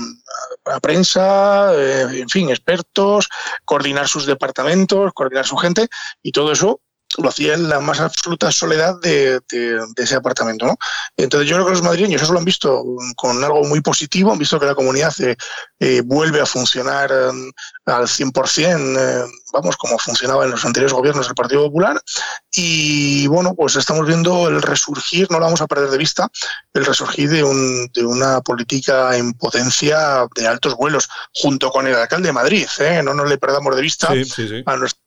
a, 0.65 0.79
prensa, 0.79 1.73
eh, 1.73 2.19
en 2.19 2.29
fin, 2.29 2.49
expertos, 2.49 3.29
coordinar 3.65 4.07
sus 4.07 4.27
departamentos, 4.27 5.11
coordinar 5.13 5.47
su 5.47 5.57
gente 5.57 5.87
y 6.21 6.31
todo 6.31 6.51
eso 6.51 6.81
lo 7.17 7.29
hacía 7.29 7.53
en 7.53 7.69
la 7.69 7.79
más 7.79 7.99
absoluta 7.99 8.51
soledad 8.51 8.99
de, 9.01 9.41
ese 9.97 10.15
apartamento. 10.15 10.65
¿no? 10.65 10.77
Entonces 11.17 11.49
yo 11.49 11.55
creo 11.55 11.65
que 11.67 11.73
los 11.73 11.83
madrileños 11.83 12.21
eso 12.21 12.33
lo 12.33 12.39
han 12.39 12.45
visto 12.45 12.83
con 13.15 13.43
algo 13.43 13.63
muy 13.63 13.81
positivo, 13.81 14.31
han 14.31 14.39
visto 14.39 14.59
que 14.59 14.65
la 14.65 14.75
comunidad 14.75 15.13
eh, 15.21 15.35
eh, 15.79 16.01
vuelve 16.03 16.41
a 16.41 16.45
funcionar 16.45 17.11
mm, 17.11 17.51
al 17.85 18.03
100%, 18.03 18.97
eh, 18.97 19.31
vamos, 19.51 19.77
como 19.77 19.97
funcionaba 19.99 20.45
en 20.45 20.51
los 20.51 20.65
anteriores 20.65 20.93
gobiernos 20.93 21.27
del 21.27 21.35
Partido 21.35 21.63
Popular. 21.63 22.01
Y 22.51 23.27
bueno, 23.27 23.53
pues 23.55 23.75
estamos 23.75 24.07
viendo 24.07 24.47
el 24.47 24.61
resurgir, 24.61 25.29
no 25.29 25.39
lo 25.39 25.45
vamos 25.45 25.61
a 25.61 25.67
perder 25.67 25.89
de 25.89 25.97
vista, 25.97 26.29
el 26.73 26.85
resurgir 26.85 27.29
de, 27.29 27.43
un, 27.43 27.89
de 27.93 28.05
una 28.05 28.41
política 28.41 29.15
en 29.17 29.33
potencia 29.33 30.27
de 30.35 30.47
altos 30.47 30.75
vuelos, 30.75 31.09
junto 31.33 31.71
con 31.71 31.87
el 31.87 31.95
alcalde 31.95 32.27
de 32.27 32.33
Madrid. 32.33 32.67
No 33.03 33.13
nos 33.13 33.29
le 33.29 33.37
perdamos 33.37 33.75
de 33.75 33.81
vista 33.81 34.09
a 34.09 34.77
nuestro 34.77 35.02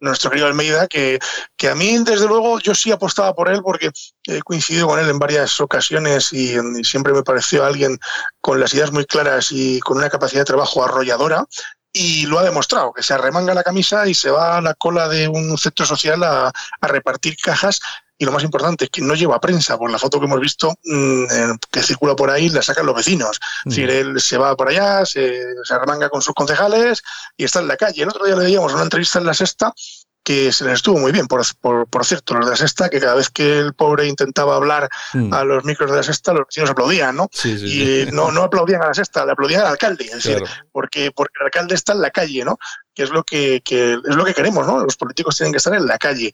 nuestro 0.00 0.30
querido 0.30 0.48
Almeida, 0.48 0.86
que, 0.88 1.18
que 1.56 1.68
a 1.68 1.74
mí, 1.74 1.98
desde 2.04 2.26
luego, 2.26 2.58
yo 2.58 2.74
sí 2.74 2.90
apostaba 2.90 3.34
por 3.34 3.48
él 3.48 3.60
porque 3.62 3.90
he 4.26 4.42
coincidido 4.42 4.88
con 4.88 4.98
él 4.98 5.08
en 5.08 5.18
varias 5.18 5.60
ocasiones 5.60 6.32
y, 6.32 6.56
siempre 6.84 7.12
me 7.12 7.22
pareció 7.22 7.64
alguien 7.64 7.98
con 8.40 8.60
las 8.60 8.74
ideas 8.74 8.92
muy 8.92 9.04
claras 9.04 9.52
y 9.52 9.80
con 9.80 9.98
una 9.98 10.10
capacidad 10.10 10.40
de 10.40 10.46
trabajo 10.46 10.84
arrolladora 10.84 11.44
y 11.92 12.26
lo 12.26 12.38
ha 12.38 12.42
demostrado, 12.42 12.92
que 12.92 13.02
se 13.02 13.12
arremanga 13.12 13.54
la 13.54 13.62
camisa 13.62 14.06
y 14.08 14.14
se 14.14 14.30
va 14.30 14.56
a 14.56 14.62
la 14.62 14.74
cola 14.74 15.08
de 15.08 15.28
un 15.28 15.56
centro 15.58 15.84
social 15.84 16.22
a, 16.24 16.48
a 16.80 16.88
repartir 16.88 17.36
cajas 17.36 17.80
y 18.22 18.24
lo 18.24 18.30
más 18.30 18.44
importante 18.44 18.84
es 18.84 18.90
que 18.90 19.02
no 19.02 19.14
lleva 19.14 19.40
prensa, 19.40 19.76
por 19.76 19.90
la 19.90 19.98
foto 19.98 20.20
que 20.20 20.26
hemos 20.26 20.38
visto 20.38 20.72
mm, 20.84 21.24
que 21.72 21.82
circula 21.82 22.14
por 22.14 22.30
ahí 22.30 22.50
la 22.50 22.62
sacan 22.62 22.86
los 22.86 22.94
vecinos. 22.94 23.40
Es 23.64 23.74
decir, 23.74 23.90
él 23.90 24.20
se 24.20 24.38
va 24.38 24.54
por 24.54 24.68
allá, 24.68 25.04
se, 25.04 25.40
se 25.64 26.08
con 26.08 26.22
sus 26.22 26.32
concejales 26.32 27.02
y 27.36 27.42
está 27.42 27.58
en 27.58 27.66
la 27.66 27.76
calle. 27.76 28.04
El 28.04 28.10
otro 28.10 28.24
día 28.24 28.36
le 28.36 28.44
veíamos 28.44 28.72
una 28.74 28.84
entrevista 28.84 29.18
en 29.18 29.26
La 29.26 29.34
Sexta 29.34 29.74
que 30.22 30.52
se 30.52 30.64
les 30.64 30.74
estuvo 30.74 31.00
muy 31.00 31.10
bien, 31.10 31.26
por, 31.26 31.42
por, 31.60 32.06
cierto, 32.06 32.34
los 32.34 32.44
de 32.44 32.52
la 32.52 32.56
sexta, 32.56 32.88
que 32.88 33.00
cada 33.00 33.16
vez 33.16 33.28
que 33.28 33.58
el 33.58 33.74
pobre 33.74 34.06
intentaba 34.06 34.54
hablar 34.54 34.88
mm. 35.14 35.34
a 35.34 35.42
los 35.42 35.64
micros 35.64 35.90
de 35.90 35.96
la 35.96 36.04
sexta, 36.04 36.32
los 36.32 36.46
vecinos 36.46 36.70
aplaudían, 36.70 37.16
¿no? 37.16 37.28
y 37.44 38.06
no, 38.12 38.30
no 38.30 38.44
aplaudían 38.44 38.82
a 38.82 38.86
la 38.86 38.94
sexta, 38.94 39.26
le 39.26 39.32
aplaudían 39.32 39.62
al 39.62 39.66
alcalde, 39.72 40.04
es 40.04 40.22
decir, 40.22 40.40
porque, 40.70 41.10
porque 41.10 41.32
el 41.40 41.46
alcalde 41.46 41.74
está 41.74 41.92
en 41.92 42.02
la 42.02 42.12
calle, 42.12 42.44
¿no? 42.44 42.56
Que 42.94 43.02
es 43.02 43.10
lo 43.10 43.24
que, 43.24 43.62
que, 43.64 43.94
es 43.94 44.14
lo 44.14 44.24
que 44.24 44.32
queremos, 44.32 44.64
¿no? 44.64 44.78
Los 44.84 44.96
políticos 44.96 45.36
tienen 45.36 45.52
que 45.52 45.56
estar 45.56 45.74
en 45.74 45.86
la 45.86 45.98
calle. 45.98 46.32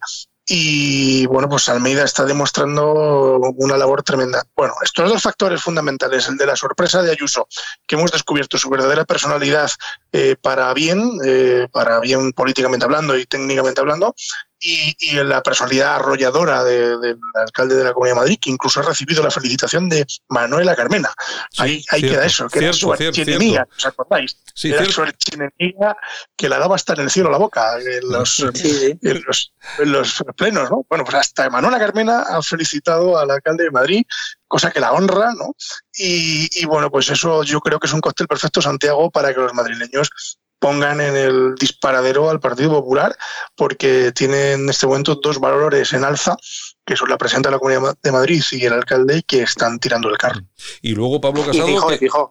Y 0.51 1.27
bueno, 1.27 1.47
pues 1.47 1.69
Almeida 1.69 2.05
está 2.05 2.25
demostrando 2.25 3.39
una 3.57 3.77
labor 3.77 4.03
tremenda. 4.03 4.45
Bueno, 4.57 4.73
estos 4.83 5.11
dos 5.11 5.23
factores 5.23 5.61
fundamentales, 5.61 6.27
el 6.27 6.39
de 6.39 6.47
la 6.47 6.57
sorpresa 6.57 7.03
de 7.03 7.11
Ayuso, 7.11 7.47
que 7.87 7.97
hemos 7.97 8.11
descubierto 8.11 8.57
su 8.57 8.71
verdadera 8.71 9.05
personalidad 9.05 9.71
eh, 10.11 10.37
para 10.41 10.73
bien, 10.73 11.19
eh, 11.23 11.69
para 11.71 12.01
bien 12.01 12.33
políticamente 12.33 12.87
hablando 12.87 13.15
y 13.19 13.27
técnicamente 13.27 13.83
hablando, 13.83 14.15
y, 14.61 15.13
la 15.13 15.43
personalidad 15.43 15.97
arrolladora 15.97 16.65
del 16.65 17.19
alcalde 17.35 17.77
de 17.77 17.85
la 17.85 17.93
Comunidad 17.93 18.17
de 18.17 18.21
Madrid, 18.21 18.39
que 18.41 18.51
incluso 18.51 18.81
ha 18.81 18.83
recibido 18.83 19.23
la 19.23 19.31
felicitación 19.31 19.89
de 19.89 20.07
Manuela 20.29 20.75
Carmena. 20.75 21.11
ahí, 21.59 21.85
ahí 21.91 22.03
queda 22.03 22.25
eso, 22.25 22.49
que 22.49 22.59
era 22.61 22.73
su 22.73 22.93
archienemiga, 22.93 23.67
¿os 23.77 23.87
acordáis? 23.87 24.37
era 24.65 24.85
su 24.85 25.03
archienemiga 25.03 25.97
que 26.37 26.49
la 26.49 26.59
daba 26.59 26.75
hasta 26.75 26.95
en 26.95 27.01
el 27.01 27.11
cielo 27.11 27.31
la 27.31 27.39
boca, 27.39 27.79
en 27.79 28.11
los, 28.11 28.41
en 28.41 29.23
los, 29.25 29.53
en 29.79 29.93
los, 29.93 30.25
plenos, 30.37 30.71
¿no? 30.71 30.85
Bueno, 30.89 31.05
pues 31.05 31.17
hasta 31.17 31.49
Manuela 31.51 31.79
Carmena 31.79 32.23
ha 32.23 32.43
felicitado 32.43 33.19
al 33.19 33.31
alcalde 33.31 33.65
de 33.65 33.71
Madrid, 33.71 34.05
cosa 34.47 34.71
que 34.71 34.81
la 34.81 34.93
honra, 34.93 35.33
¿no? 35.35 35.55
Y, 35.95 36.49
y 36.61 36.65
bueno, 36.67 36.91
pues 36.91 37.09
eso 37.11 37.43
yo 37.45 37.61
creo 37.61 37.79
que 37.79 37.87
es 37.87 37.93
un 37.93 38.01
cóctel 38.01 38.27
perfecto, 38.27 38.61
Santiago, 38.61 39.11
para 39.11 39.33
que 39.33 39.41
los 39.41 39.55
madrileños 39.55 40.11
pongan 40.59 41.01
en 41.01 41.17
el 41.17 41.55
disparadero 41.55 42.31
al 42.31 42.41
Partido 42.41 42.71
Popular, 42.71 43.17
porque 43.55 44.13
tiene 44.13 44.53
en 44.53 44.69
este 44.69 44.87
momento 44.87 45.17
dos 45.17 45.39
valores 45.39 45.93
en 45.93 46.05
alza, 46.05 46.37
que 46.85 46.97
son 46.97 47.09
la 47.09 47.19
presidenta 47.19 47.49
de 47.49 47.57
la 47.57 47.59
Comunidad 47.59 47.97
de 48.03 48.13
Madrid 48.13 48.43
y 48.53 48.65
el 48.65 48.73
alcalde, 48.73 49.23
que 49.23 49.43
están 49.43 49.79
tirando 49.79 50.09
el 50.09 50.19
carro. 50.19 50.41
Y 50.83 50.95
luego 50.95 51.21
Pablo 51.21 51.45
Casado. 51.45 52.31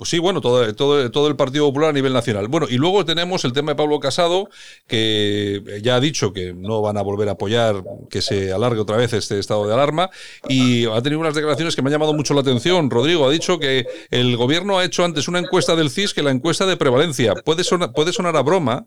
Pues 0.00 0.08
sí, 0.08 0.18
bueno, 0.18 0.40
todo, 0.40 0.74
todo, 0.74 1.10
todo, 1.10 1.28
el 1.28 1.36
Partido 1.36 1.66
Popular 1.66 1.90
a 1.90 1.92
nivel 1.92 2.14
nacional. 2.14 2.48
Bueno, 2.48 2.66
y 2.70 2.78
luego 2.78 3.04
tenemos 3.04 3.44
el 3.44 3.52
tema 3.52 3.72
de 3.72 3.76
Pablo 3.76 4.00
Casado, 4.00 4.48
que 4.86 5.62
ya 5.82 5.96
ha 5.96 6.00
dicho 6.00 6.32
que 6.32 6.54
no 6.54 6.80
van 6.80 6.96
a 6.96 7.02
volver 7.02 7.28
a 7.28 7.32
apoyar 7.32 7.84
que 8.08 8.22
se 8.22 8.50
alargue 8.50 8.80
otra 8.80 8.96
vez 8.96 9.12
este 9.12 9.38
estado 9.38 9.66
de 9.66 9.74
alarma, 9.74 10.08
y 10.48 10.86
ha 10.86 11.02
tenido 11.02 11.20
unas 11.20 11.34
declaraciones 11.34 11.76
que 11.76 11.82
me 11.82 11.88
han 11.90 11.92
llamado 11.92 12.14
mucho 12.14 12.32
la 12.32 12.40
atención. 12.40 12.88
Rodrigo 12.88 13.26
ha 13.26 13.30
dicho 13.30 13.58
que 13.58 13.86
el 14.10 14.38
gobierno 14.38 14.78
ha 14.78 14.86
hecho 14.86 15.04
antes 15.04 15.28
una 15.28 15.38
encuesta 15.38 15.76
del 15.76 15.90
CIS 15.90 16.14
que 16.14 16.22
la 16.22 16.30
encuesta 16.30 16.64
de 16.64 16.78
prevalencia. 16.78 17.34
Puede 17.34 17.62
sonar, 17.62 17.92
puede 17.92 18.14
sonar 18.14 18.38
a 18.38 18.42
broma, 18.42 18.86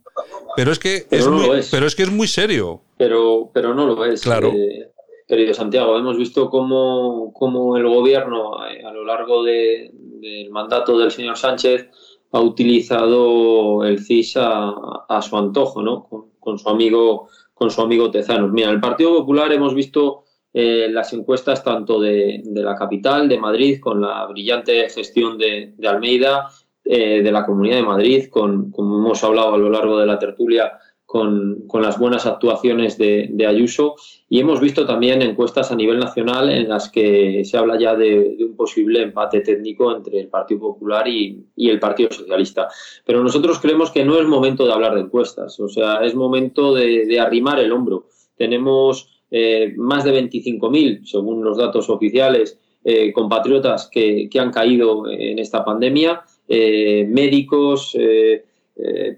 pero 0.55 0.71
es 0.71 0.79
que 0.79 1.05
es, 1.11 1.27
muy, 1.27 1.61
Pero 1.69 1.85
es 1.85 1.93
que 1.93 2.01
es 2.01 2.09
muy 2.09 2.27
serio. 2.27 2.81
Pero, 2.97 3.51
pero 3.53 3.75
no 3.75 3.85
lo 3.85 4.03
es. 4.03 4.21
Claro. 4.21 4.51
Eh, 4.51 4.92
querido 5.27 5.53
Santiago, 5.53 5.97
hemos 5.97 6.17
visto 6.17 6.49
cómo, 6.49 7.31
cómo 7.33 7.77
el 7.77 7.87
gobierno 7.87 8.65
eh, 8.67 8.83
a 8.85 8.91
lo 8.91 9.05
largo 9.05 9.43
de, 9.43 9.91
del 9.93 10.49
mandato 10.51 10.97
del 10.97 11.11
señor 11.11 11.37
Sánchez 11.37 11.89
ha 12.31 12.41
utilizado 12.41 13.83
el 13.85 13.99
CIS 13.99 14.37
a, 14.37 15.21
su 15.21 15.37
antojo, 15.37 15.81
¿no? 15.81 16.07
Con, 16.39 16.57
su 16.57 16.67
amigo 16.67 17.29
con 17.53 17.69
su 17.69 17.81
amigo 17.81 18.09
Tezanos. 18.09 18.51
Mira, 18.51 18.71
el 18.71 18.79
Partido 18.79 19.15
Popular 19.15 19.53
hemos 19.53 19.75
visto 19.75 20.23
eh, 20.51 20.87
las 20.89 21.13
encuestas 21.13 21.63
tanto 21.63 21.99
de, 21.99 22.41
la 22.45 22.75
capital, 22.75 23.29
de 23.29 23.39
Madrid, 23.39 23.79
con 23.79 24.01
la 24.01 24.25
brillante 24.25 24.89
gestión 24.89 25.37
de, 25.37 25.75
Almeida, 25.87 26.49
eh, 26.83 27.21
de 27.21 27.31
la 27.31 27.45
Comunidad 27.45 27.77
de 27.77 27.83
Madrid, 27.83 28.29
con, 28.29 28.71
como 28.71 28.97
hemos 28.97 29.23
hablado 29.23 29.53
a 29.53 29.57
lo 29.57 29.69
largo 29.69 29.99
de 29.99 30.07
la 30.07 30.17
tertulia, 30.17 30.73
con, 31.13 31.67
las 31.79 31.99
buenas 31.99 32.25
actuaciones 32.25 32.97
de, 32.97 33.45
Ayuso 33.47 33.93
y 34.29 34.39
hemos 34.39 34.59
visto 34.59 34.83
también 34.87 35.21
encuestas 35.21 35.71
a 35.71 35.75
nivel 35.75 35.99
nacional 35.99 36.49
en 36.49 36.67
las 36.67 36.89
que 36.89 37.45
se 37.45 37.55
habla 37.55 37.77
ya 37.77 37.95
de, 37.95 38.35
un 38.39 38.55
posible 38.55 39.03
empate 39.03 39.41
técnico 39.41 39.95
entre 39.95 40.21
el 40.21 40.27
Partido 40.29 40.61
Popular 40.61 41.07
y, 41.07 41.45
el 41.55 41.79
Partido 41.79 42.09
Socialista. 42.11 42.67
Pero 43.05 43.21
nosotros 43.21 43.59
creemos 43.59 43.91
que 43.91 44.03
no 44.03 44.19
es 44.19 44.25
momento 44.25 44.65
de 44.65 44.73
hablar 44.73 44.95
de 44.95 45.01
encuestas, 45.01 45.59
o 45.59 45.67
sea, 45.67 46.03
es 46.03 46.15
momento 46.15 46.73
de, 46.73 47.19
arrimar 47.19 47.59
el 47.59 47.71
hombro. 47.71 48.07
Tenemos 48.35 49.21
eh, 49.29 49.71
más 49.77 50.05
de 50.05 50.19
25.000, 50.19 51.05
según 51.05 51.43
los 51.43 51.57
datos 51.57 51.91
oficiales, 51.91 52.59
eh, 52.83 53.13
compatriotas 53.13 53.87
que, 53.87 54.27
han 54.39 54.51
caído 54.51 55.07
en 55.07 55.37
esta 55.37 55.63
pandemia, 55.63 56.23
eh, 56.47 57.05
médicos, 57.07 57.95
eh, 57.99 58.45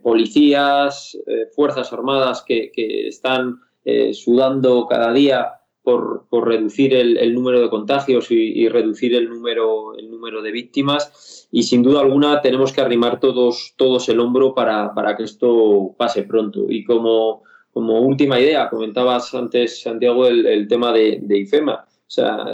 policías, 0.05 1.17
eh, 1.25 1.47
fuerzas 1.55 1.91
armadas 1.91 2.43
que, 2.45 2.71
están 3.07 3.59
eh, 3.83 4.13
sudando 4.13 4.85
cada 4.87 5.11
día 5.13 5.53
por, 5.81 6.27
reducir 6.31 6.93
el, 6.93 7.33
número 7.33 7.61
de 7.61 7.69
contagios 7.69 8.27
y, 8.31 8.67
reducir 8.69 9.15
el 9.15 9.29
número, 9.29 9.95
el 9.97 10.09
número 10.09 10.41
de 10.41 10.51
víctimas. 10.51 11.47
Y 11.51 11.63
sin 11.63 11.83
duda 11.83 12.01
alguna 12.01 12.41
tenemos 12.41 12.71
que 12.71 12.81
arrimar 12.81 13.19
todos, 13.19 13.73
todos 13.77 14.09
el 14.09 14.19
hombro 14.19 14.53
para, 14.53 15.15
que 15.15 15.23
esto 15.23 15.95
pase 15.97 16.23
pronto. 16.23 16.65
Y 16.69 16.83
como, 16.83 17.43
como 17.71 18.01
última 18.01 18.39
idea, 18.39 18.69
comentabas 18.69 19.33
antes, 19.35 19.81
Santiago, 19.81 20.27
el, 20.27 20.67
tema 20.67 20.91
de, 20.91 21.23
IFEMA. 21.29 21.85
O 21.85 22.09
sea, 22.15 22.45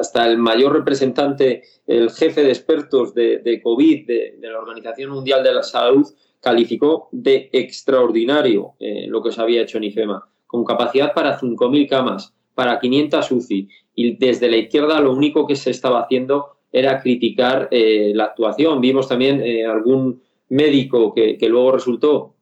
hasta 0.00 0.26
el 0.26 0.38
mayor 0.38 0.72
representante, 0.72 1.62
el 1.86 2.10
jefe 2.10 2.42
de 2.42 2.50
expertos 2.50 3.14
de, 3.14 3.60
COVID 3.62 4.06
de, 4.06 4.36
de, 4.38 4.50
la 4.50 4.58
Organización 4.58 5.10
Mundial 5.10 5.42
de 5.42 5.54
la 5.54 5.62
Salud, 5.62 6.06
calificó 6.42 7.08
de 7.12 7.48
extraordinario 7.52 8.74
eh, 8.80 9.06
lo 9.06 9.22
que 9.22 9.30
se 9.30 9.40
había 9.40 9.62
hecho 9.62 9.78
en 9.78 9.84
IFEMA, 9.84 10.28
con 10.46 10.64
capacidad 10.64 11.14
para 11.14 11.38
5.000 11.38 11.88
camas, 11.88 12.34
para 12.54 12.80
500 12.80 13.30
UCI, 13.30 13.68
y 13.94 14.16
desde 14.16 14.50
la 14.50 14.56
izquierda 14.56 15.00
lo 15.00 15.12
único 15.12 15.46
que 15.46 15.54
se 15.54 15.70
estaba 15.70 16.02
haciendo 16.02 16.56
era 16.72 17.00
criticar 17.00 17.68
eh, 17.70 18.12
la 18.14 18.24
actuación. 18.24 18.80
Vimos 18.80 19.08
también 19.08 19.40
eh, 19.40 19.64
algún 19.64 20.20
médico 20.48 21.14
que, 21.14 21.38
luego 21.48 21.72
resultó 21.72 22.34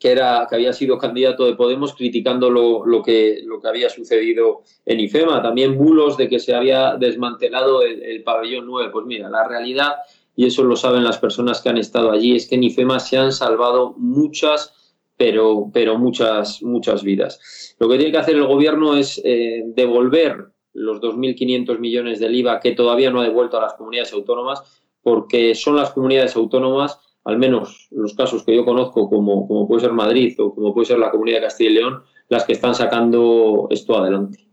que, 0.00 0.10
era, 0.10 0.46
que 0.48 0.56
había 0.56 0.72
sido 0.72 0.98
candidato 0.98 1.46
de 1.46 1.54
Podemos 1.54 1.94
criticando 1.94 2.50
lo, 2.50 2.84
lo, 2.84 3.02
que, 3.02 3.42
lo 3.44 3.60
que 3.60 3.68
había 3.68 3.88
sucedido 3.90 4.62
en 4.84 5.00
IFEMA. 5.00 5.40
También 5.40 5.76
bulos 5.78 6.16
de 6.16 6.28
que 6.28 6.40
se 6.40 6.54
había 6.54 6.96
desmantelado 6.96 7.82
el, 7.82 8.02
el 8.02 8.22
pabellón 8.24 8.66
9. 8.66 8.90
Pues 8.92 9.06
mira, 9.06 9.30
la 9.30 9.46
realidad 9.46 9.92
y 10.36 10.46
eso 10.46 10.62
lo 10.62 10.76
saben 10.76 11.02
las 11.02 11.18
personas 11.18 11.62
que 11.62 11.70
han 11.70 11.78
estado 11.78 12.12
allí, 12.12 12.36
es 12.36 12.46
que 12.46 12.54
en 12.56 12.64
IFEMA 12.64 13.00
se 13.00 13.16
han 13.16 13.32
salvado 13.32 13.94
muchas, 13.96 14.74
pero, 15.16 15.70
pero 15.72 15.98
muchas, 15.98 16.62
muchas 16.62 17.02
vidas. 17.02 17.74
Lo 17.80 17.88
que 17.88 17.96
tiene 17.96 18.12
que 18.12 18.18
hacer 18.18 18.36
el 18.36 18.46
gobierno 18.46 18.96
es 18.96 19.20
eh, 19.24 19.62
devolver 19.66 20.48
los 20.74 21.00
2.500 21.00 21.78
millones 21.78 22.20
del 22.20 22.34
IVA 22.34 22.60
que 22.60 22.72
todavía 22.72 23.10
no 23.10 23.20
ha 23.20 23.24
devuelto 23.24 23.56
a 23.56 23.62
las 23.62 23.74
comunidades 23.74 24.12
autónomas, 24.12 24.62
porque 25.02 25.54
son 25.54 25.76
las 25.76 25.90
comunidades 25.90 26.36
autónomas, 26.36 27.00
al 27.24 27.38
menos 27.38 27.88
los 27.90 28.14
casos 28.14 28.44
que 28.44 28.54
yo 28.54 28.64
conozco, 28.64 29.08
como, 29.08 29.48
como 29.48 29.66
puede 29.66 29.80
ser 29.80 29.92
Madrid 29.92 30.34
o 30.38 30.54
como 30.54 30.74
puede 30.74 30.86
ser 30.86 30.98
la 30.98 31.10
comunidad 31.10 31.38
de 31.38 31.44
Castilla 31.44 31.70
y 31.70 31.74
León, 31.74 32.02
las 32.28 32.44
que 32.44 32.52
están 32.52 32.74
sacando 32.74 33.68
esto 33.70 33.96
adelante, 33.96 34.46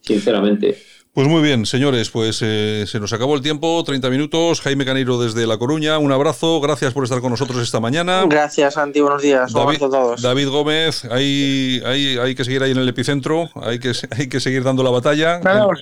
sinceramente. 0.00 0.76
Pues 1.12 1.26
muy 1.26 1.42
bien, 1.42 1.66
señores, 1.66 2.08
pues 2.08 2.38
eh, 2.40 2.84
se 2.86 3.00
nos 3.00 3.12
acabó 3.12 3.34
el 3.34 3.42
tiempo, 3.42 3.82
30 3.84 4.10
minutos. 4.10 4.60
Jaime 4.60 4.84
Caneiro 4.84 5.20
desde 5.20 5.44
La 5.44 5.58
Coruña, 5.58 5.98
un 5.98 6.12
abrazo, 6.12 6.60
gracias 6.60 6.92
por 6.92 7.02
estar 7.02 7.20
con 7.20 7.30
nosotros 7.30 7.60
esta 7.60 7.80
mañana. 7.80 8.26
Gracias, 8.28 8.74
Santi, 8.74 9.00
buenos 9.00 9.20
días. 9.20 9.52
David, 9.52 9.82
a 9.82 9.90
todos. 9.90 10.22
David 10.22 10.48
Gómez, 10.48 11.04
hay, 11.06 11.82
hay, 11.84 12.16
hay, 12.16 12.34
que 12.36 12.44
seguir 12.44 12.62
ahí 12.62 12.70
en 12.70 12.78
el 12.78 12.88
epicentro, 12.88 13.50
hay 13.56 13.80
que, 13.80 13.90
hay 14.16 14.28
que 14.28 14.38
seguir 14.38 14.62
dando 14.62 14.84
la 14.84 14.90
batalla. 14.90 15.40
Nada, 15.40 15.66
os 15.66 15.80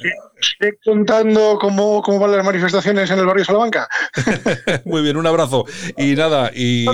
contando 0.82 1.58
cómo, 1.60 2.00
cómo 2.00 2.18
van 2.20 2.32
las 2.32 2.44
manifestaciones 2.46 3.10
en 3.10 3.18
el 3.18 3.26
barrio 3.26 3.44
Salamanca. 3.44 3.86
muy 4.86 5.02
bien, 5.02 5.18
un 5.18 5.26
abrazo. 5.26 5.66
Y 5.98 6.14
nada, 6.14 6.50
y 6.54 6.86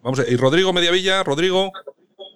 vamos 0.00 0.18
a, 0.18 0.26
y 0.26 0.36
Rodrigo 0.36 0.72
Mediavilla, 0.72 1.22
Rodrigo. 1.24 1.70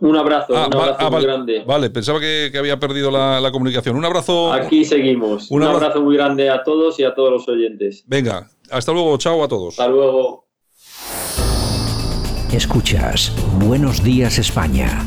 Un 0.01 0.17
abrazo, 0.17 0.55
ah, 0.57 0.67
un 0.67 0.75
abrazo 0.75 0.97
ah, 0.99 1.05
muy 1.05 1.13
vale, 1.13 1.27
grande. 1.27 1.65
Vale, 1.67 1.91
pensaba 1.91 2.21
que, 2.21 2.51
que 2.53 2.59
había 2.59 2.79
perdido 2.79 3.11
la, 3.11 3.41
la, 3.41 3.51
comunicación. 3.51 3.97
Un 3.97 4.05
abrazo. 4.05 4.53
Aquí 4.53 4.85
seguimos. 4.85 5.51
Un, 5.51 5.63
un 5.63 5.69
abrazo 5.69 6.03
muy 6.03 6.17
grande 6.17 6.51
a 6.51 6.63
todos 6.63 7.01
y 7.01 7.05
a 7.05 7.15
todos 7.15 7.33
los 7.33 7.49
oyentes. 7.49 8.05
Venga, 8.07 8.51
hasta 8.71 8.93
luego, 8.93 9.17
chao 9.17 9.43
a 9.43 9.49
todos. 9.49 9.79
Hasta 9.79 9.89
luego. 9.89 10.47
Escuchas 12.53 13.33
Buenos 13.59 14.03
Días 14.03 14.39
España. 14.39 15.05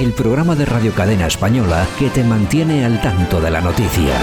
El 0.00 0.12
programa 0.12 0.54
de 0.54 0.64
Radio 0.64 0.92
Cadena 0.92 1.26
Española 1.26 1.86
que 1.98 2.10
te 2.10 2.24
mantiene 2.24 2.84
al 2.84 3.00
tanto 3.00 3.40
de 3.40 3.50
la 3.50 3.60
noticia. 3.60 4.14